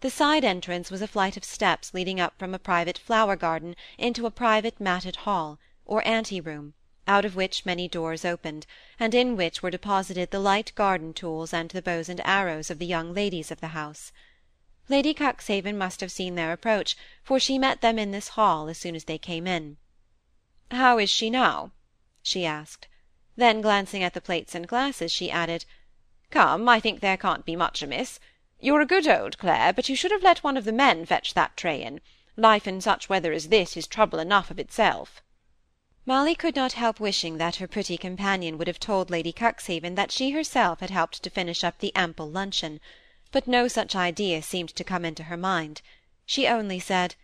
The 0.00 0.08
side 0.08 0.44
entrance 0.44 0.90
was 0.90 1.02
a 1.02 1.06
flight 1.06 1.36
of 1.36 1.44
steps 1.44 1.92
leading 1.92 2.18
up 2.18 2.38
from 2.38 2.54
a 2.54 2.58
private 2.58 2.96
flower 2.96 3.36
garden 3.36 3.76
into 3.98 4.24
a 4.24 4.30
private 4.30 4.80
matted 4.80 5.16
hall, 5.16 5.58
or 5.84 6.06
ante-room, 6.06 6.72
out 7.06 7.26
of 7.26 7.36
which 7.36 7.66
many 7.66 7.86
doors 7.86 8.24
opened, 8.24 8.66
and 8.98 9.14
in 9.14 9.36
which 9.36 9.62
were 9.62 9.70
deposited 9.70 10.30
the 10.30 10.40
light 10.40 10.72
garden 10.74 11.12
tools 11.12 11.52
and 11.52 11.70
the 11.72 11.82
bows 11.82 12.08
and 12.08 12.22
arrows 12.24 12.70
of 12.70 12.78
the 12.78 12.86
young 12.86 13.12
ladies 13.12 13.50
of 13.50 13.60
the 13.60 13.76
house. 13.76 14.10
Lady 14.88 15.12
Cuxhaven 15.12 15.76
must 15.76 16.00
have 16.00 16.10
seen 16.10 16.34
their 16.34 16.50
approach, 16.50 16.96
for 17.22 17.38
she 17.38 17.58
met 17.58 17.82
them 17.82 17.98
in 17.98 18.10
this 18.10 18.28
hall 18.28 18.68
as 18.68 18.78
soon 18.78 18.96
as 18.96 19.04
they 19.04 19.18
came 19.18 19.46
in. 19.46 19.76
"How 20.70 20.98
is 20.98 21.10
she 21.10 21.28
now?" 21.28 21.72
she 22.22 22.46
asked. 22.46 22.88
Then, 23.36 23.60
glancing 23.60 24.04
at 24.04 24.14
the 24.14 24.20
plates 24.20 24.54
and 24.54 24.68
glasses, 24.68 25.10
she 25.10 25.28
added, 25.28 25.64
"Come, 26.30 26.68
I 26.68 26.78
think 26.78 27.00
there 27.00 27.16
can't 27.16 27.44
be 27.44 27.56
much 27.56 27.82
amiss. 27.82 28.20
You're 28.60 28.80
a 28.80 28.86
good 28.86 29.08
old 29.08 29.38
Clare, 29.38 29.72
but 29.72 29.88
you 29.88 29.96
should 29.96 30.12
have 30.12 30.22
let 30.22 30.44
one 30.44 30.56
of 30.56 30.64
the 30.64 30.72
men 30.72 31.04
fetch 31.04 31.34
that 31.34 31.56
tray 31.56 31.82
in. 31.82 32.00
Life 32.36 32.68
in 32.68 32.80
such 32.80 33.08
weather 33.08 33.32
as 33.32 33.48
this 33.48 33.76
is 33.76 33.88
trouble 33.88 34.20
enough 34.20 34.52
of 34.52 34.60
itself." 34.60 35.20
Molly 36.06 36.34
could 36.34 36.54
not 36.54 36.74
help 36.74 37.00
wishing 37.00 37.38
that 37.38 37.56
her 37.56 37.66
pretty 37.66 37.96
companion 37.96 38.56
would 38.56 38.68
have 38.68 38.78
told 38.78 39.10
Lady 39.10 39.32
Cuxhaven 39.32 39.96
that 39.96 40.12
she 40.12 40.30
herself 40.30 40.78
had 40.78 40.90
helped 40.90 41.22
to 41.22 41.30
finish 41.30 41.64
up 41.64 41.78
the 41.78 41.94
ample 41.96 42.30
luncheon, 42.30 42.78
but 43.32 43.48
no 43.48 43.66
such 43.66 43.96
idea 43.96 44.42
seemed 44.42 44.68
to 44.76 44.84
come 44.84 45.04
into 45.04 45.24
her 45.24 45.36
mind. 45.36 45.82
She 46.24 46.46
only 46.46 46.78
said, 46.78 47.16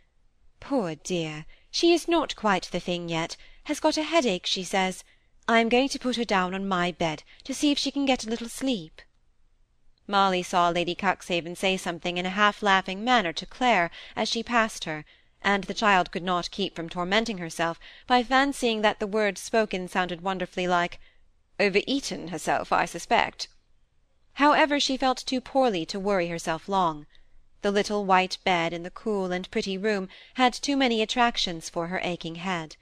"Poor 0.58 0.96
dear, 0.96 1.46
she 1.70 1.92
is 1.92 2.08
not 2.08 2.34
quite 2.34 2.68
the 2.72 2.80
thing 2.80 3.08
yet, 3.08 3.36
has 3.64 3.78
got 3.78 3.96
a 3.96 4.02
headache, 4.02 4.46
she 4.46 4.64
says. 4.64 5.04
I 5.52 5.58
am 5.58 5.68
going 5.68 5.88
to 5.88 5.98
put 5.98 6.14
her 6.14 6.24
down 6.24 6.54
on 6.54 6.68
my 6.68 6.92
bed, 6.92 7.24
to 7.42 7.52
see 7.52 7.72
if 7.72 7.78
she 7.78 7.90
can 7.90 8.06
get 8.06 8.24
a 8.24 8.30
little 8.30 8.48
sleep." 8.48 9.02
Molly 10.06 10.44
saw 10.44 10.68
Lady 10.68 10.94
Cuxhaven 10.94 11.56
say 11.56 11.76
something 11.76 12.18
in 12.18 12.24
a 12.24 12.30
half-laughing 12.30 13.02
manner 13.02 13.32
to 13.32 13.46
Clare 13.46 13.90
as 14.14 14.28
she 14.28 14.44
passed 14.44 14.84
her, 14.84 15.04
and 15.42 15.64
the 15.64 15.74
child 15.74 16.12
could 16.12 16.22
not 16.22 16.52
keep 16.52 16.76
from 16.76 16.88
tormenting 16.88 17.38
herself 17.38 17.80
by 18.06 18.22
fancying 18.22 18.82
that 18.82 19.00
the 19.00 19.08
words 19.08 19.40
spoken 19.40 19.88
sounded 19.88 20.20
wonderfully 20.20 20.68
like 20.68 21.00
"over-eaten 21.58 22.28
herself, 22.28 22.72
I 22.72 22.84
suspect." 22.84 23.48
However, 24.34 24.78
she 24.78 24.96
felt 24.96 25.18
too 25.26 25.40
poorly 25.40 25.84
to 25.86 25.98
worry 25.98 26.28
herself 26.28 26.68
long. 26.68 27.08
The 27.62 27.72
little 27.72 28.04
white 28.04 28.38
bed 28.44 28.72
in 28.72 28.84
the 28.84 28.88
cool 28.88 29.32
and 29.32 29.50
pretty 29.50 29.76
room 29.76 30.08
had 30.34 30.52
too 30.52 30.76
many 30.76 31.02
attractions 31.02 31.68
for 31.68 31.88
her 31.88 31.98
aching 32.04 32.36
head. 32.36 32.76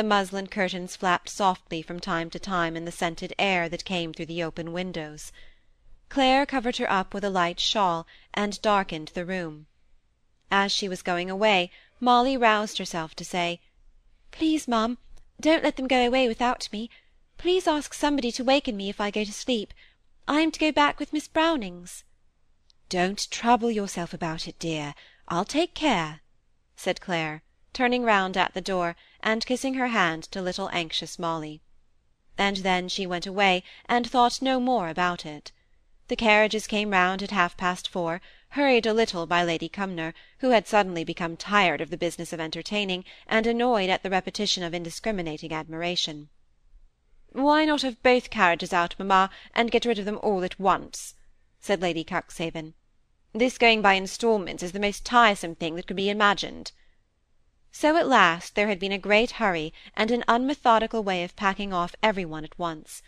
The 0.00 0.04
muslin 0.04 0.46
curtains 0.46 0.96
flapped 0.96 1.28
softly 1.28 1.82
from 1.82 2.00
time 2.00 2.30
to 2.30 2.38
time 2.38 2.74
in 2.74 2.86
the 2.86 2.90
scented 2.90 3.34
air 3.38 3.68
that 3.68 3.84
came 3.84 4.14
through 4.14 4.32
the 4.32 4.42
open 4.42 4.72
windows. 4.72 5.30
Clare 6.08 6.46
covered 6.46 6.78
her 6.78 6.90
up 6.90 7.12
with 7.12 7.22
a 7.22 7.28
light 7.28 7.60
shawl, 7.60 8.06
and 8.32 8.62
darkened 8.62 9.08
the 9.08 9.26
room. 9.26 9.66
As 10.50 10.72
she 10.72 10.88
was 10.88 11.02
going 11.02 11.28
away, 11.28 11.70
Molly 12.00 12.34
roused 12.34 12.78
herself 12.78 13.14
to 13.16 13.26
say, 13.26 13.60
"Please, 14.30 14.66
ma'am, 14.66 14.96
don't 15.38 15.62
let 15.62 15.76
them 15.76 15.86
go 15.86 16.06
away 16.06 16.28
without 16.28 16.72
me. 16.72 16.88
Please 17.36 17.68
ask 17.68 17.92
somebody 17.92 18.32
to 18.32 18.42
waken 18.42 18.78
me 18.78 18.88
if 18.88 19.02
I 19.02 19.10
go 19.10 19.22
to 19.22 19.32
sleep. 19.34 19.74
I 20.26 20.40
am 20.40 20.50
to 20.50 20.58
go 20.58 20.72
back 20.72 20.98
with 20.98 21.12
Miss 21.12 21.28
Brownings." 21.28 22.04
"Don't 22.88 23.30
trouble 23.30 23.70
yourself 23.70 24.14
about 24.14 24.48
it, 24.48 24.58
dear. 24.58 24.94
I'll 25.28 25.44
take 25.44 25.74
care," 25.74 26.22
said 26.74 27.02
Clare, 27.02 27.42
turning 27.72 28.02
round 28.02 28.36
at 28.36 28.52
the 28.52 28.60
door, 28.60 28.96
and 29.22 29.46
kissing 29.46 29.74
her 29.74 29.86
hand 29.88 30.24
to 30.24 30.42
little 30.42 30.68
anxious 30.72 31.20
Molly. 31.20 31.60
And 32.36 32.56
then 32.58 32.88
she 32.88 33.06
went 33.06 33.26
away, 33.26 33.62
and 33.86 34.10
thought 34.10 34.42
no 34.42 34.58
more 34.58 34.88
about 34.88 35.24
it. 35.24 35.52
The 36.08 36.16
carriages 36.16 36.66
came 36.66 36.90
round 36.90 37.22
at 37.22 37.30
half-past 37.30 37.86
four, 37.86 38.20
hurried 38.48 38.86
a 38.86 38.92
little 38.92 39.24
by 39.24 39.44
Lady 39.44 39.68
Cumnor, 39.68 40.14
who 40.38 40.50
had 40.50 40.66
suddenly 40.66 41.04
become 41.04 41.36
tired 41.36 41.80
of 41.80 41.90
the 41.90 41.96
business 41.96 42.32
of 42.32 42.40
entertaining, 42.40 43.04
and 43.28 43.46
annoyed 43.46 43.88
at 43.88 44.02
the 44.02 44.10
repetition 44.10 44.64
of 44.64 44.74
indiscriminating 44.74 45.52
admiration. 45.52 46.28
"Why 47.30 47.64
not 47.64 47.82
have 47.82 48.02
both 48.02 48.30
carriages 48.30 48.72
out, 48.72 48.96
mamma, 48.98 49.30
and 49.54 49.70
get 49.70 49.84
rid 49.84 50.00
of 50.00 50.06
them 50.06 50.18
all 50.24 50.42
at 50.42 50.58
once?" 50.58 51.14
said 51.60 51.80
Lady 51.80 52.02
Cuxhaven. 52.02 52.74
"This 53.32 53.58
going 53.58 53.80
by 53.80 53.94
instalments 53.94 54.64
is 54.64 54.72
the 54.72 54.80
most 54.80 55.04
tiresome 55.04 55.54
thing 55.54 55.76
that 55.76 55.86
could 55.86 55.94
be 55.94 56.10
imagined." 56.10 56.72
So 57.72 57.96
at 57.96 58.08
last 58.08 58.56
there 58.56 58.66
had 58.66 58.80
been 58.80 58.90
a 58.90 58.98
great 58.98 59.30
hurry 59.38 59.72
and 59.94 60.10
an 60.10 60.24
unmethodical 60.26 61.04
way 61.04 61.22
of 61.22 61.36
packing 61.36 61.72
off 61.72 61.94
every 62.02 62.24
one 62.24 62.42
at 62.42 62.58
once. 62.58 63.00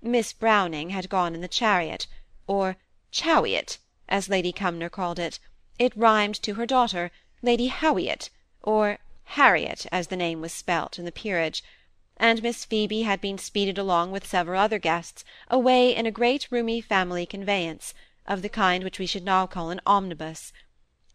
Miss 0.00 0.32
Browning 0.32 0.88
had 0.88 1.10
gone 1.10 1.34
in 1.34 1.42
the 1.42 1.48
chariot 1.48 2.06
or 2.46 2.78
"chowiot," 3.12 3.76
as 4.08 4.30
Lady 4.30 4.52
Cumnor 4.52 4.88
called 4.88 5.18
it; 5.18 5.38
it 5.78 5.94
rhymed 5.94 6.34
to 6.44 6.54
her 6.54 6.64
daughter, 6.64 7.10
Lady 7.42 7.66
Howiot, 7.68 8.30
or 8.62 9.00
Harriet, 9.36 9.84
as 9.92 10.06
the 10.06 10.16
name 10.16 10.40
was 10.40 10.54
spelt 10.54 10.98
in 10.98 11.04
the 11.04 11.12
peerage; 11.12 11.62
and 12.16 12.42
Miss 12.42 12.64
Phoebe 12.64 13.02
had 13.02 13.20
been 13.20 13.36
speeded 13.36 13.76
along 13.76 14.12
with 14.12 14.26
several 14.26 14.58
other 14.62 14.78
guests, 14.78 15.26
away 15.48 15.94
in 15.94 16.06
a 16.06 16.10
great 16.10 16.48
roomy 16.50 16.80
family 16.80 17.26
conveyance, 17.26 17.92
of 18.26 18.40
the 18.40 18.48
kind 18.48 18.82
which 18.82 18.98
we 18.98 19.04
should 19.04 19.24
now 19.24 19.46
call 19.46 19.68
an 19.68 19.82
omnibus. 19.84 20.54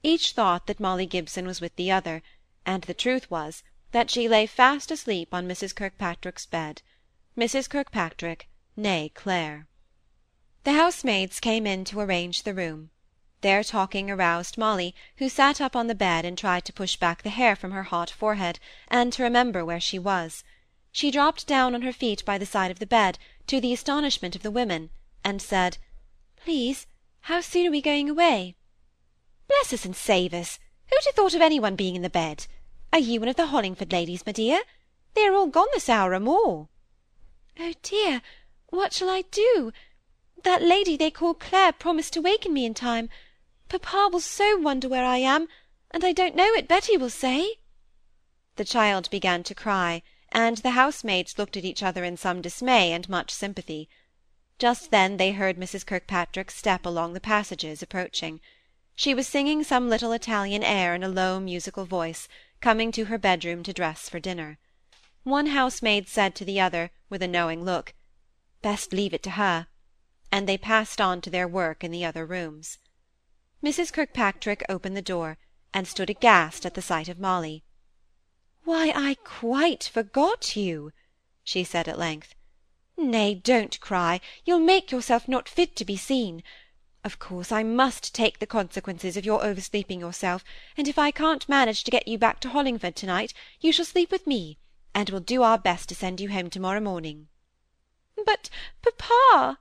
Each 0.04 0.34
thought 0.34 0.68
that 0.68 0.80
Molly 0.80 1.08
Gibson 1.08 1.48
was 1.48 1.60
with 1.60 1.76
the 1.78 1.90
other, 1.92 2.22
and 2.66 2.84
the 2.84 2.94
truth 2.94 3.30
was, 3.30 3.64
that 3.92 4.10
she 4.10 4.28
lay 4.28 4.46
fast 4.46 4.92
asleep 4.92 5.34
on 5.34 5.48
Mrs. 5.48 5.76
Kirkpatrick's 5.76 6.46
bed. 6.46 6.82
Mrs. 7.38 7.70
Kirkpatrick, 7.70 8.50
née 8.78 9.14
Clare. 9.14 9.68
The 10.64 10.74
housemaids 10.74 11.40
came 11.40 11.68
in 11.68 11.86
to 11.86 12.00
arrange 12.00 12.44
the 12.44 12.54
room. 12.54 12.90
Their 13.42 13.64
talking 13.64 14.10
aroused 14.10 14.58
Molly, 14.58 14.96
who 15.18 15.30
sat 15.30 15.62
up 15.62 15.76
on 15.76 15.88
the 15.88 15.94
bed 15.94 16.26
and 16.26 16.38
tried 16.38 16.66
to 16.66 16.74
push 16.74 16.96
back 16.96 17.22
the 17.22 17.30
hair 17.30 17.56
from 17.56 17.72
her 17.72 17.84
hot 17.84 18.10
forehead, 18.10 18.60
and 18.88 19.14
to 19.14 19.22
remember 19.24 19.64
where 19.64 19.80
she 19.80 20.00
was. 20.00 20.44
She 20.92 21.12
dropped 21.12 21.46
down 21.46 21.76
on 21.76 21.84
her 21.84 21.94
feet 21.94 22.26
by 22.26 22.38
the 22.38 22.46
side 22.46 22.72
of 22.72 22.80
the 22.80 22.88
bed, 22.88 23.20
to 23.48 23.62
the 23.62 23.74
astonishment 23.74 24.36
of 24.36 24.42
the 24.42 24.50
women, 24.50 24.90
and 25.24 25.42
said, 25.42 25.78
"Please, 26.36 26.88
how 27.22 27.42
soon 27.42 27.68
are 27.68 27.72
we 27.72 27.82
going 27.82 28.10
away?" 28.10 28.56
"Bless 29.48 29.72
us 29.72 29.86
and 29.86 29.96
save 29.96 30.34
us! 30.34 30.58
Who'd 30.88 31.06
have 31.06 31.16
thought 31.16 31.36
of 31.36 31.42
any 31.42 31.60
one 31.60 31.76
being 31.76 31.96
in 31.96 32.02
the 32.02 32.10
bed? 32.10 32.48
Are 32.94 33.00
you 33.00 33.20
one 33.20 33.30
of 33.30 33.36
the 33.36 33.48
Hollingford 33.48 33.92
ladies, 33.92 34.24
my 34.28 34.32
dear? 34.32 34.62
They 35.16 35.26
are 35.26 35.34
all 35.34 35.48
gone 35.48 35.70
this 35.74 35.90
hour 35.90 36.14
or 36.14 36.20
more." 36.20 36.70
"Oh 37.60 37.74
dear! 37.82 38.22
what 38.70 38.94
shall 38.94 39.10
I 39.10 39.24
do? 39.24 39.74
That 40.44 40.62
lady 40.62 40.96
they 40.96 41.10
call 41.10 41.34
Clare 41.34 41.72
promised 41.72 42.14
to 42.14 42.22
waken 42.22 42.54
me 42.54 42.64
in 42.64 42.76
time. 42.76 43.10
Papa 43.70 44.10
will 44.12 44.20
so 44.20 44.58
wonder 44.58 44.88
where 44.88 45.04
I 45.04 45.18
am, 45.18 45.48
and 45.90 46.06
I 46.06 46.12
don't 46.12 46.36
know 46.36 46.52
what 46.52 46.68
Betty 46.68 46.96
will 46.96 47.10
say." 47.10 47.56
The 48.56 48.64
child 48.64 49.10
began 49.10 49.42
to 49.46 49.56
cry, 49.56 50.04
and 50.32 50.58
the 50.58 50.78
housemaids 50.78 51.40
looked 51.40 51.58
at 51.58 51.66
each 51.66 51.82
other 51.82 52.04
in 52.04 52.18
some 52.18 52.40
dismay 52.40 52.92
and 52.92 53.10
much 53.10 53.32
sympathy. 53.32 53.90
Just 54.60 54.92
then 54.92 55.18
they 55.18 55.32
heard 55.32 55.58
Mrs. 55.58 55.88
Kirkpatrick's 55.88 56.56
step 56.56 56.86
along 56.86 57.14
the 57.14 57.20
passages 57.20 57.82
approaching. 57.82 58.42
She 58.96 59.16
was 59.16 59.28
singing 59.28 59.64
some 59.64 59.90
little 59.90 60.12
Italian 60.12 60.64
air 60.64 60.94
in 60.94 61.02
a 61.02 61.10
low 61.10 61.40
musical 61.40 61.86
voice, 61.86 62.28
coming 62.62 62.92
to 62.92 63.06
her 63.06 63.18
bedroom 63.18 63.64
to 63.64 63.74
dress 63.74 64.08
for 64.10 64.20
dinner. 64.20 64.58
One 65.24 65.48
housemaid 65.48 66.08
said 66.08 66.36
to 66.36 66.46
the 66.46 66.60
other, 66.60 66.92
with 67.10 67.22
a 67.22 67.28
knowing 67.28 67.64
look, 67.64 67.94
"Best 68.62 68.94
leave 68.94 69.14
it 69.14 69.24
to 69.24 69.32
her," 69.32 69.68
and 70.32 70.48
they 70.48 70.58
passed 70.58 71.02
on 71.02 71.22
to 71.22 71.30
their 71.30 71.48
work 71.48 71.84
in 71.84 71.92
the 71.92 72.06
other 72.06 72.26
rooms. 72.26 72.78
Mrs. 73.64 73.92
Kirkpatrick 73.92 74.64
opened 74.70 74.96
the 74.96 75.02
door, 75.02 75.38
and 75.74 75.88
stood 75.88 76.10
aghast 76.10 76.66
at 76.66 76.74
the 76.76 76.82
sight 76.82 77.10
of 77.10 77.20
Molly. 77.20 77.64
"Why, 78.64 78.92
I 78.96 79.16
quite 79.24 79.84
forgot 79.84 80.56
you," 80.56 80.92
she 81.44 81.64
said 81.64 81.88
at 81.88 82.00
length. 82.00 82.36
"Nay, 82.96 83.36
don't 83.36 83.80
cry; 83.80 84.22
you'll 84.46 84.60
make 84.60 84.92
yourself 84.92 85.28
not 85.28 85.50
fit 85.50 85.76
to 85.76 85.86
be 85.86 85.98
seen. 85.98 86.44
Of 87.06 87.20
course 87.20 87.52
I 87.52 87.62
must 87.62 88.16
take 88.16 88.40
the 88.40 88.48
consequences 88.48 89.16
of 89.16 89.26
your 89.26 89.44
oversleeping 89.46 90.00
yourself, 90.00 90.44
and 90.76 90.88
if 90.88 90.98
I 90.98 91.12
can't 91.12 91.48
manage 91.48 91.84
to 91.84 91.92
get 91.92 92.08
you 92.08 92.18
back 92.18 92.40
to 92.40 92.50
Hollingford 92.50 92.96
to-night, 92.96 93.32
you 93.62 93.72
shall 93.72 93.86
sleep 93.86 94.10
with 94.10 94.26
me, 94.26 94.58
and 94.96 95.12
we'll 95.12 95.20
do 95.20 95.44
our 95.44 95.60
best 95.60 95.88
to 95.90 95.96
send 95.96 96.20
you 96.20 96.32
home 96.32 96.50
to-morrow 96.50 96.80
morning." 96.80 97.28
"But, 98.26 98.50
papa," 98.82 99.60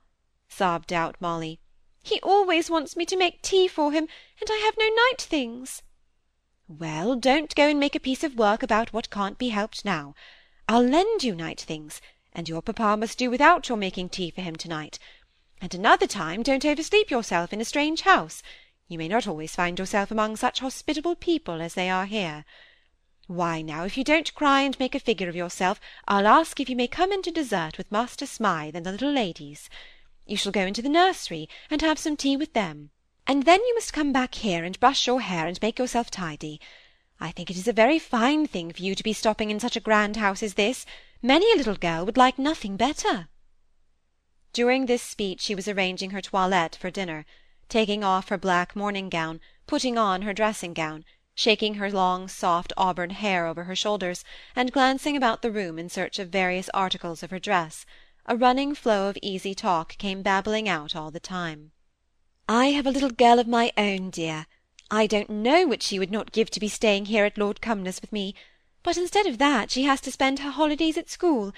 sobbed 0.49 0.91
out 0.91 1.21
Molly, 1.21 1.59
"he 2.01 2.19
always 2.21 2.71
wants 2.71 2.95
me 2.95 3.05
to 3.05 3.15
make 3.15 3.43
tea 3.43 3.67
for 3.67 3.91
him, 3.91 4.07
and 4.41 4.49
I 4.49 4.57
have 4.65 4.75
no 4.79 4.89
night 4.89 5.21
things." 5.21 5.83
"Well, 6.67 7.15
don't 7.15 7.53
go 7.53 7.69
and 7.69 7.79
make 7.79 7.93
a 7.93 7.99
piece 7.99 8.23
of 8.23 8.39
work 8.39 8.63
about 8.63 8.91
what 8.91 9.11
can't 9.11 9.37
be 9.37 9.49
helped 9.49 9.85
now. 9.85 10.15
I'll 10.67 10.81
lend 10.81 11.23
you 11.23 11.35
night 11.35 11.61
things, 11.61 12.01
and 12.33 12.49
your 12.49 12.63
papa 12.63 12.97
must 12.97 13.19
do 13.19 13.29
without 13.29 13.69
your 13.69 13.77
making 13.77 14.09
tea 14.09 14.31
for 14.31 14.41
him 14.41 14.55
to-night. 14.55 14.97
And 15.65 15.73
another 15.73 16.05
time, 16.05 16.43
don't 16.43 16.63
oversleep 16.63 17.09
yourself 17.09 17.51
in 17.51 17.59
a 17.59 17.65
strange 17.65 18.01
house. 18.01 18.43
You 18.87 18.99
may 18.99 19.07
not 19.07 19.27
always 19.27 19.55
find 19.55 19.79
yourself 19.79 20.11
among 20.11 20.35
such 20.35 20.59
hospitable 20.59 21.15
people 21.15 21.59
as 21.59 21.73
they 21.73 21.89
are 21.89 22.05
here. 22.05 22.45
Why, 23.25 23.63
now, 23.63 23.83
if 23.83 23.97
you 23.97 24.03
don't 24.03 24.31
cry 24.35 24.61
and 24.61 24.79
make 24.79 24.93
a 24.93 24.99
figure 24.99 25.27
of 25.27 25.35
yourself, 25.35 25.81
I'll 26.07 26.27
ask 26.27 26.59
if 26.59 26.69
you 26.69 26.75
may 26.75 26.87
come 26.87 27.11
in 27.11 27.23
to 27.23 27.31
dessert 27.31 27.79
with 27.79 27.91
Master 27.91 28.27
Smythe 28.27 28.75
and 28.75 28.85
the 28.85 28.91
little 28.91 29.11
ladies. 29.11 29.67
You 30.27 30.37
shall 30.37 30.51
go 30.51 30.67
into 30.67 30.83
the 30.83 30.87
nursery, 30.87 31.49
and 31.71 31.81
have 31.81 31.97
some 31.97 32.15
tea 32.15 32.37
with 32.37 32.53
them 32.53 32.91
and 33.25 33.43
then 33.43 33.59
you 33.61 33.73
must 33.73 33.91
come 33.91 34.13
back 34.13 34.35
here 34.35 34.63
and 34.63 34.79
brush 34.79 35.07
your 35.07 35.21
hair 35.21 35.47
and 35.47 35.59
make 35.63 35.79
yourself 35.79 36.11
tidy. 36.11 36.61
I 37.19 37.31
think 37.31 37.49
it 37.49 37.57
is 37.57 37.67
a 37.67 37.73
very 37.73 37.97
fine 37.97 38.45
thing 38.45 38.71
for 38.71 38.83
you 38.83 38.93
to 38.93 39.01
be 39.01 39.13
stopping 39.13 39.49
in 39.49 39.59
such 39.59 39.75
a 39.75 39.79
grand 39.79 40.17
house 40.17 40.43
as 40.43 40.53
this. 40.53 40.85
Many 41.23 41.51
a 41.51 41.55
little 41.55 41.75
girl 41.75 42.05
would 42.05 42.17
like 42.17 42.37
nothing 42.37 42.77
better. 42.77 43.29
During 44.55 44.85
this 44.85 45.01
speech 45.01 45.41
she 45.41 45.53
was 45.53 45.67
arranging 45.67 46.11
her 46.11 46.21
toilette 46.21 46.77
for 46.77 46.89
dinner, 46.89 47.25
taking 47.67 48.05
off 48.05 48.29
her 48.29 48.37
black 48.37 48.73
morning 48.73 49.09
gown, 49.09 49.41
putting 49.67 49.97
on 49.97 50.21
her 50.21 50.31
dressing 50.31 50.73
gown, 50.73 51.03
shaking 51.35 51.73
her 51.73 51.91
long 51.91 52.29
soft 52.29 52.71
auburn 52.77 53.09
hair 53.09 53.47
over 53.47 53.65
her 53.65 53.75
shoulders, 53.75 54.23
and 54.55 54.71
glancing 54.71 55.17
about 55.17 55.41
the 55.41 55.51
room 55.51 55.77
in 55.77 55.89
search 55.89 56.19
of 56.19 56.29
various 56.29 56.69
articles 56.73 57.21
of 57.21 57.31
her 57.31 57.37
dress. 57.37 57.85
A 58.27 58.37
running 58.37 58.73
flow 58.73 59.09
of 59.09 59.17
easy 59.21 59.53
talk 59.53 59.97
came 59.97 60.21
babbling 60.21 60.69
out 60.69 60.95
all 60.95 61.11
the 61.11 61.19
time. 61.19 61.73
I 62.47 62.67
have 62.67 62.87
a 62.87 62.91
little 62.91 63.11
girl 63.11 63.39
of 63.39 63.49
my 63.49 63.73
own, 63.75 64.09
dear. 64.09 64.45
I 64.89 65.05
don't 65.05 65.29
know 65.29 65.67
what 65.67 65.83
she 65.83 65.99
would 65.99 66.11
not 66.11 66.31
give 66.31 66.49
to 66.51 66.61
be 66.61 66.69
staying 66.69 67.07
here 67.07 67.25
at 67.25 67.37
Lord 67.37 67.59
Cumnor's 67.59 67.99
with 67.99 68.13
me, 68.13 68.33
but 68.83 68.95
instead 68.95 69.25
of 69.25 69.37
that 69.39 69.69
she 69.69 69.83
has 69.83 69.99
to 69.99 70.13
spend 70.13 70.39
her 70.39 70.51
holidays 70.51 70.97
at 70.97 71.09
school, 71.09 71.51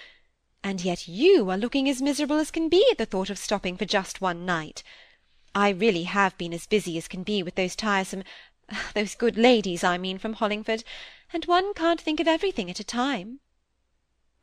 and 0.68 0.84
yet 0.84 1.08
you 1.08 1.50
are 1.50 1.58
looking 1.58 1.88
as 1.88 2.02
miserable 2.02 2.36
as 2.40 2.52
can 2.52 2.68
be 2.68 2.86
at 2.92 2.98
the 2.98 3.06
thought 3.06 3.30
of 3.30 3.38
stopping 3.38 3.78
for 3.78 3.86
just 3.86 4.20
one 4.20 4.46
night. 4.46 4.84
I 5.56 5.70
really 5.70 6.04
have 6.04 6.38
been 6.38 6.54
as 6.54 6.68
busy 6.68 6.98
as 6.98 7.08
can 7.08 7.24
be 7.24 7.42
with 7.42 7.56
those 7.56 7.74
tiresome—those 7.74 9.16
good 9.18 9.38
ladies, 9.38 9.82
I 9.86 9.98
mean, 9.98 10.18
from 10.18 10.36
Hollingford, 10.36 10.84
and 11.32 11.46
one 11.46 11.74
can't 11.74 12.02
think 12.02 12.20
of 12.20 12.28
everything 12.28 12.70
at 12.70 12.82
a 12.82 12.84
time. 12.84 13.40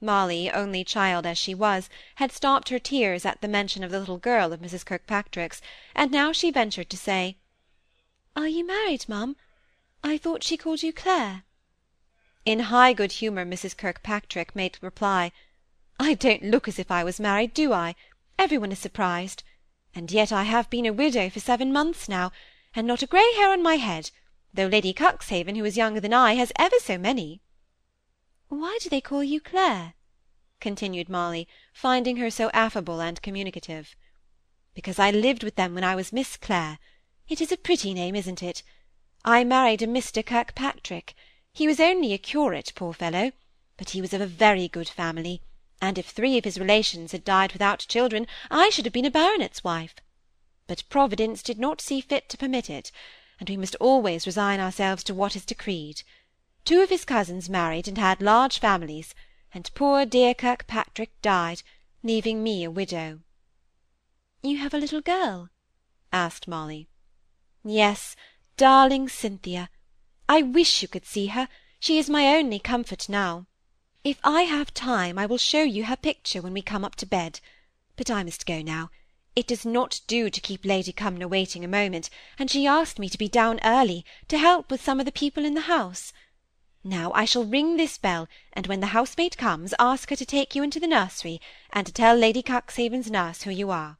Molly, 0.00 0.50
only 0.50 0.82
child 0.82 1.26
as 1.26 1.36
she 1.36 1.54
was, 1.54 1.90
had 2.14 2.32
stopped 2.32 2.70
her 2.70 2.78
tears 2.78 3.26
at 3.26 3.42
the 3.42 3.46
mention 3.46 3.84
of 3.84 3.90
the 3.90 4.00
little 4.00 4.16
girl 4.16 4.50
of 4.50 4.60
Mrs. 4.60 4.82
Kirkpatrick's, 4.82 5.60
and 5.94 6.10
now 6.10 6.32
she 6.32 6.50
ventured 6.50 6.88
to 6.88 6.96
say, 6.96 7.36
"Are 8.34 8.48
you 8.48 8.66
married, 8.66 9.06
mum? 9.10 9.36
I 10.02 10.16
thought 10.16 10.42
she 10.42 10.56
called 10.56 10.82
you 10.82 10.94
Clare." 10.94 11.44
In 12.46 12.60
high 12.60 12.94
good 12.94 13.12
humour 13.12 13.44
Mrs. 13.44 13.76
Kirkpatrick 13.76 14.56
made 14.56 14.78
reply, 14.80 15.30
"I 16.00 16.14
don't 16.14 16.42
look 16.42 16.66
as 16.66 16.78
if 16.78 16.90
I 16.90 17.04
was 17.04 17.20
married, 17.20 17.54
do 17.54 17.72
I? 17.72 17.94
Every 18.36 18.58
one 18.58 18.72
is 18.72 18.80
surprised. 18.80 19.44
And 19.94 20.10
yet 20.10 20.32
I 20.32 20.42
have 20.42 20.68
been 20.68 20.86
a 20.86 20.92
widow 20.92 21.30
for 21.30 21.38
seven 21.38 21.72
months 21.72 22.08
now, 22.08 22.32
and 22.74 22.84
not 22.84 23.02
a 23.02 23.06
grey 23.06 23.32
hair 23.36 23.52
on 23.52 23.62
my 23.62 23.76
head, 23.76 24.10
though 24.52 24.66
Lady 24.66 24.92
Cuxhaven, 24.92 25.54
who 25.54 25.64
is 25.64 25.76
younger 25.76 26.00
than 26.00 26.12
I, 26.12 26.34
has 26.34 26.52
ever 26.58 26.80
so 26.80 26.98
many. 26.98 27.40
Why 28.48 28.78
do 28.80 28.88
they 28.88 29.00
call 29.00 29.22
you 29.22 29.40
Clare? 29.40 29.94
continued 30.58 31.08
Molly, 31.08 31.46
finding 31.72 32.16
her 32.16 32.30
so 32.30 32.50
affable 32.50 33.00
and 33.00 33.22
communicative. 33.22 33.94
Because 34.74 34.98
I 34.98 35.12
lived 35.12 35.44
with 35.44 35.54
them 35.54 35.74
when 35.74 35.84
I 35.84 35.94
was 35.94 36.12
Miss 36.12 36.36
Clare. 36.36 36.78
It 37.28 37.40
is 37.40 37.52
a 37.52 37.56
pretty 37.56 37.94
name, 37.94 38.16
isn't 38.16 38.42
it? 38.42 38.64
I 39.24 39.44
married 39.44 39.82
a 39.82 39.86
Mr. 39.86 40.26
Kirkpatrick. 40.26 41.14
He 41.52 41.66
was 41.66 41.78
only 41.78 42.12
a 42.12 42.18
curate, 42.18 42.72
poor 42.74 42.92
fellow, 42.92 43.30
but 43.76 43.90
he 43.90 44.00
was 44.00 44.12
of 44.12 44.20
a 44.20 44.26
very 44.26 44.66
good 44.66 44.88
family, 44.88 45.40
and 45.80 45.98
if 45.98 46.08
three 46.08 46.38
of 46.38 46.44
his 46.44 46.58
relations 46.58 47.12
had 47.12 47.24
died 47.24 47.52
without 47.52 47.86
children, 47.88 48.26
I 48.50 48.70
should 48.70 48.84
have 48.84 48.92
been 48.92 49.04
a 49.04 49.10
baronet's 49.10 49.64
wife. 49.64 49.94
But 50.66 50.88
Providence 50.88 51.42
did 51.42 51.58
not 51.58 51.80
see 51.80 52.00
fit 52.00 52.28
to 52.30 52.38
permit 52.38 52.70
it, 52.70 52.90
and 53.38 53.48
we 53.50 53.56
must 53.56 53.74
always 53.76 54.26
resign 54.26 54.60
ourselves 54.60 55.04
to 55.04 55.14
what 55.14 55.36
is 55.36 55.44
decreed. 55.44 56.02
Two 56.64 56.80
of 56.80 56.88
his 56.88 57.04
cousins 57.04 57.50
married 57.50 57.86
and 57.86 57.98
had 57.98 58.22
large 58.22 58.58
families, 58.58 59.14
and 59.52 59.70
poor 59.74 60.06
dear 60.06 60.34
Kirkpatrick 60.34 61.20
died, 61.20 61.62
leaving 62.02 62.42
me 62.42 62.64
a 62.64 62.70
widow." 62.70 63.20
"You 64.42 64.58
have 64.58 64.72
a 64.72 64.78
little 64.78 65.00
girl?" 65.02 65.50
asked 66.12 66.48
Molly. 66.48 66.88
"Yes, 67.62 68.16
darling 68.56 69.08
Cynthia. 69.08 69.68
I 70.28 70.42
wish 70.42 70.80
you 70.80 70.88
could 70.88 71.04
see 71.04 71.26
her; 71.26 71.48
she 71.78 71.98
is 71.98 72.08
my 72.08 72.28
only 72.36 72.58
comfort 72.58 73.08
now. 73.08 73.46
If 74.04 74.18
I 74.22 74.42
have 74.42 74.74
time, 74.74 75.18
I 75.18 75.24
will 75.24 75.38
show 75.38 75.62
you 75.62 75.86
her 75.86 75.96
picture 75.96 76.42
when 76.42 76.52
we 76.52 76.60
come 76.60 76.84
up 76.84 76.94
to 76.96 77.06
bed. 77.06 77.40
But 77.96 78.10
I 78.10 78.22
must 78.22 78.44
go 78.44 78.60
now. 78.60 78.90
It 79.34 79.46
does 79.46 79.64
not 79.64 80.02
do 80.06 80.28
to 80.28 80.40
keep 80.42 80.66
Lady 80.66 80.92
Cumnor 80.92 81.26
waiting 81.26 81.64
a 81.64 81.68
moment, 81.68 82.10
and 82.38 82.50
she 82.50 82.66
asked 82.66 82.98
me 82.98 83.08
to 83.08 83.16
be 83.16 83.28
down 83.28 83.60
early, 83.64 84.04
to 84.28 84.36
help 84.36 84.70
with 84.70 84.84
some 84.84 85.00
of 85.00 85.06
the 85.06 85.10
people 85.10 85.46
in 85.46 85.54
the 85.54 85.72
house. 85.72 86.12
Now 86.84 87.12
I 87.12 87.24
shall 87.24 87.46
ring 87.46 87.78
this 87.78 87.96
bell, 87.96 88.28
and 88.52 88.66
when 88.66 88.80
the 88.80 88.88
housemaid 88.88 89.38
comes, 89.38 89.72
ask 89.78 90.10
her 90.10 90.16
to 90.16 90.26
take 90.26 90.54
you 90.54 90.62
into 90.62 90.78
the 90.78 90.86
nursery, 90.86 91.40
and 91.72 91.86
to 91.86 91.92
tell 91.92 92.14
Lady 92.14 92.42
Cuxhaven's 92.42 93.10
nurse 93.10 93.44
who 93.44 93.50
you 93.50 93.70
are. 93.70 93.96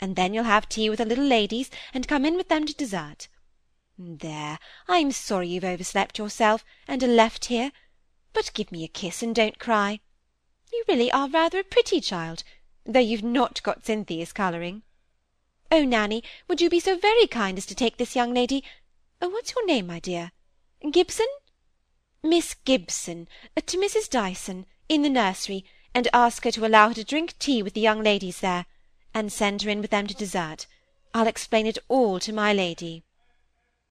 And 0.00 0.16
then 0.16 0.34
you'll 0.34 0.42
have 0.42 0.68
tea 0.68 0.90
with 0.90 0.98
the 0.98 1.04
little 1.04 1.24
ladies, 1.24 1.70
and 1.94 2.08
come 2.08 2.24
in 2.24 2.36
with 2.36 2.48
them 2.48 2.66
to 2.66 2.74
dessert. 2.74 3.28
There, 3.96 4.58
I'm 4.88 5.12
sorry 5.12 5.46
you've 5.46 5.62
overslept 5.62 6.18
yourself, 6.18 6.64
and 6.88 7.00
are 7.04 7.06
left 7.06 7.44
here. 7.44 7.70
But 8.36 8.52
give 8.52 8.70
me 8.70 8.84
a 8.84 8.88
kiss, 8.88 9.22
and 9.22 9.34
don't 9.34 9.58
cry. 9.58 10.00
You 10.70 10.84
really 10.86 11.10
are 11.10 11.26
rather 11.26 11.60
a 11.60 11.64
pretty 11.64 12.02
child, 12.02 12.44
though 12.84 13.00
you've 13.00 13.22
not 13.22 13.62
got 13.62 13.86
Cynthia's 13.86 14.34
colouring. 14.34 14.82
Oh, 15.72 15.86
Nanny, 15.86 16.22
would 16.46 16.60
you 16.60 16.68
be 16.68 16.78
so 16.78 16.98
very 16.98 17.26
kind 17.26 17.56
as 17.56 17.64
to 17.64 17.74
take 17.74 17.96
this 17.96 18.14
young 18.14 18.34
lady—what's 18.34 19.54
your 19.54 19.64
name, 19.64 19.86
my 19.86 20.00
dear? 20.00 20.32
Gibson? 20.90 21.28
Miss 22.22 22.52
Gibson, 22.66 23.26
uh, 23.56 23.62
to 23.64 23.78
Mrs. 23.78 24.10
Dyson, 24.10 24.66
in 24.86 25.00
the 25.00 25.08
nursery, 25.08 25.64
and 25.94 26.06
ask 26.12 26.44
her 26.44 26.50
to 26.50 26.66
allow 26.66 26.88
her 26.88 26.94
to 26.94 27.04
drink 27.04 27.38
tea 27.38 27.62
with 27.62 27.72
the 27.72 27.80
young 27.80 28.02
ladies 28.02 28.40
there, 28.40 28.66
and 29.14 29.32
send 29.32 29.62
her 29.62 29.70
in 29.70 29.80
with 29.80 29.90
them 29.90 30.06
to 30.08 30.14
dessert. 30.14 30.66
I'll 31.14 31.26
explain 31.26 31.66
it 31.66 31.78
all 31.88 32.20
to 32.20 32.34
my 32.34 32.52
lady." 32.52 33.02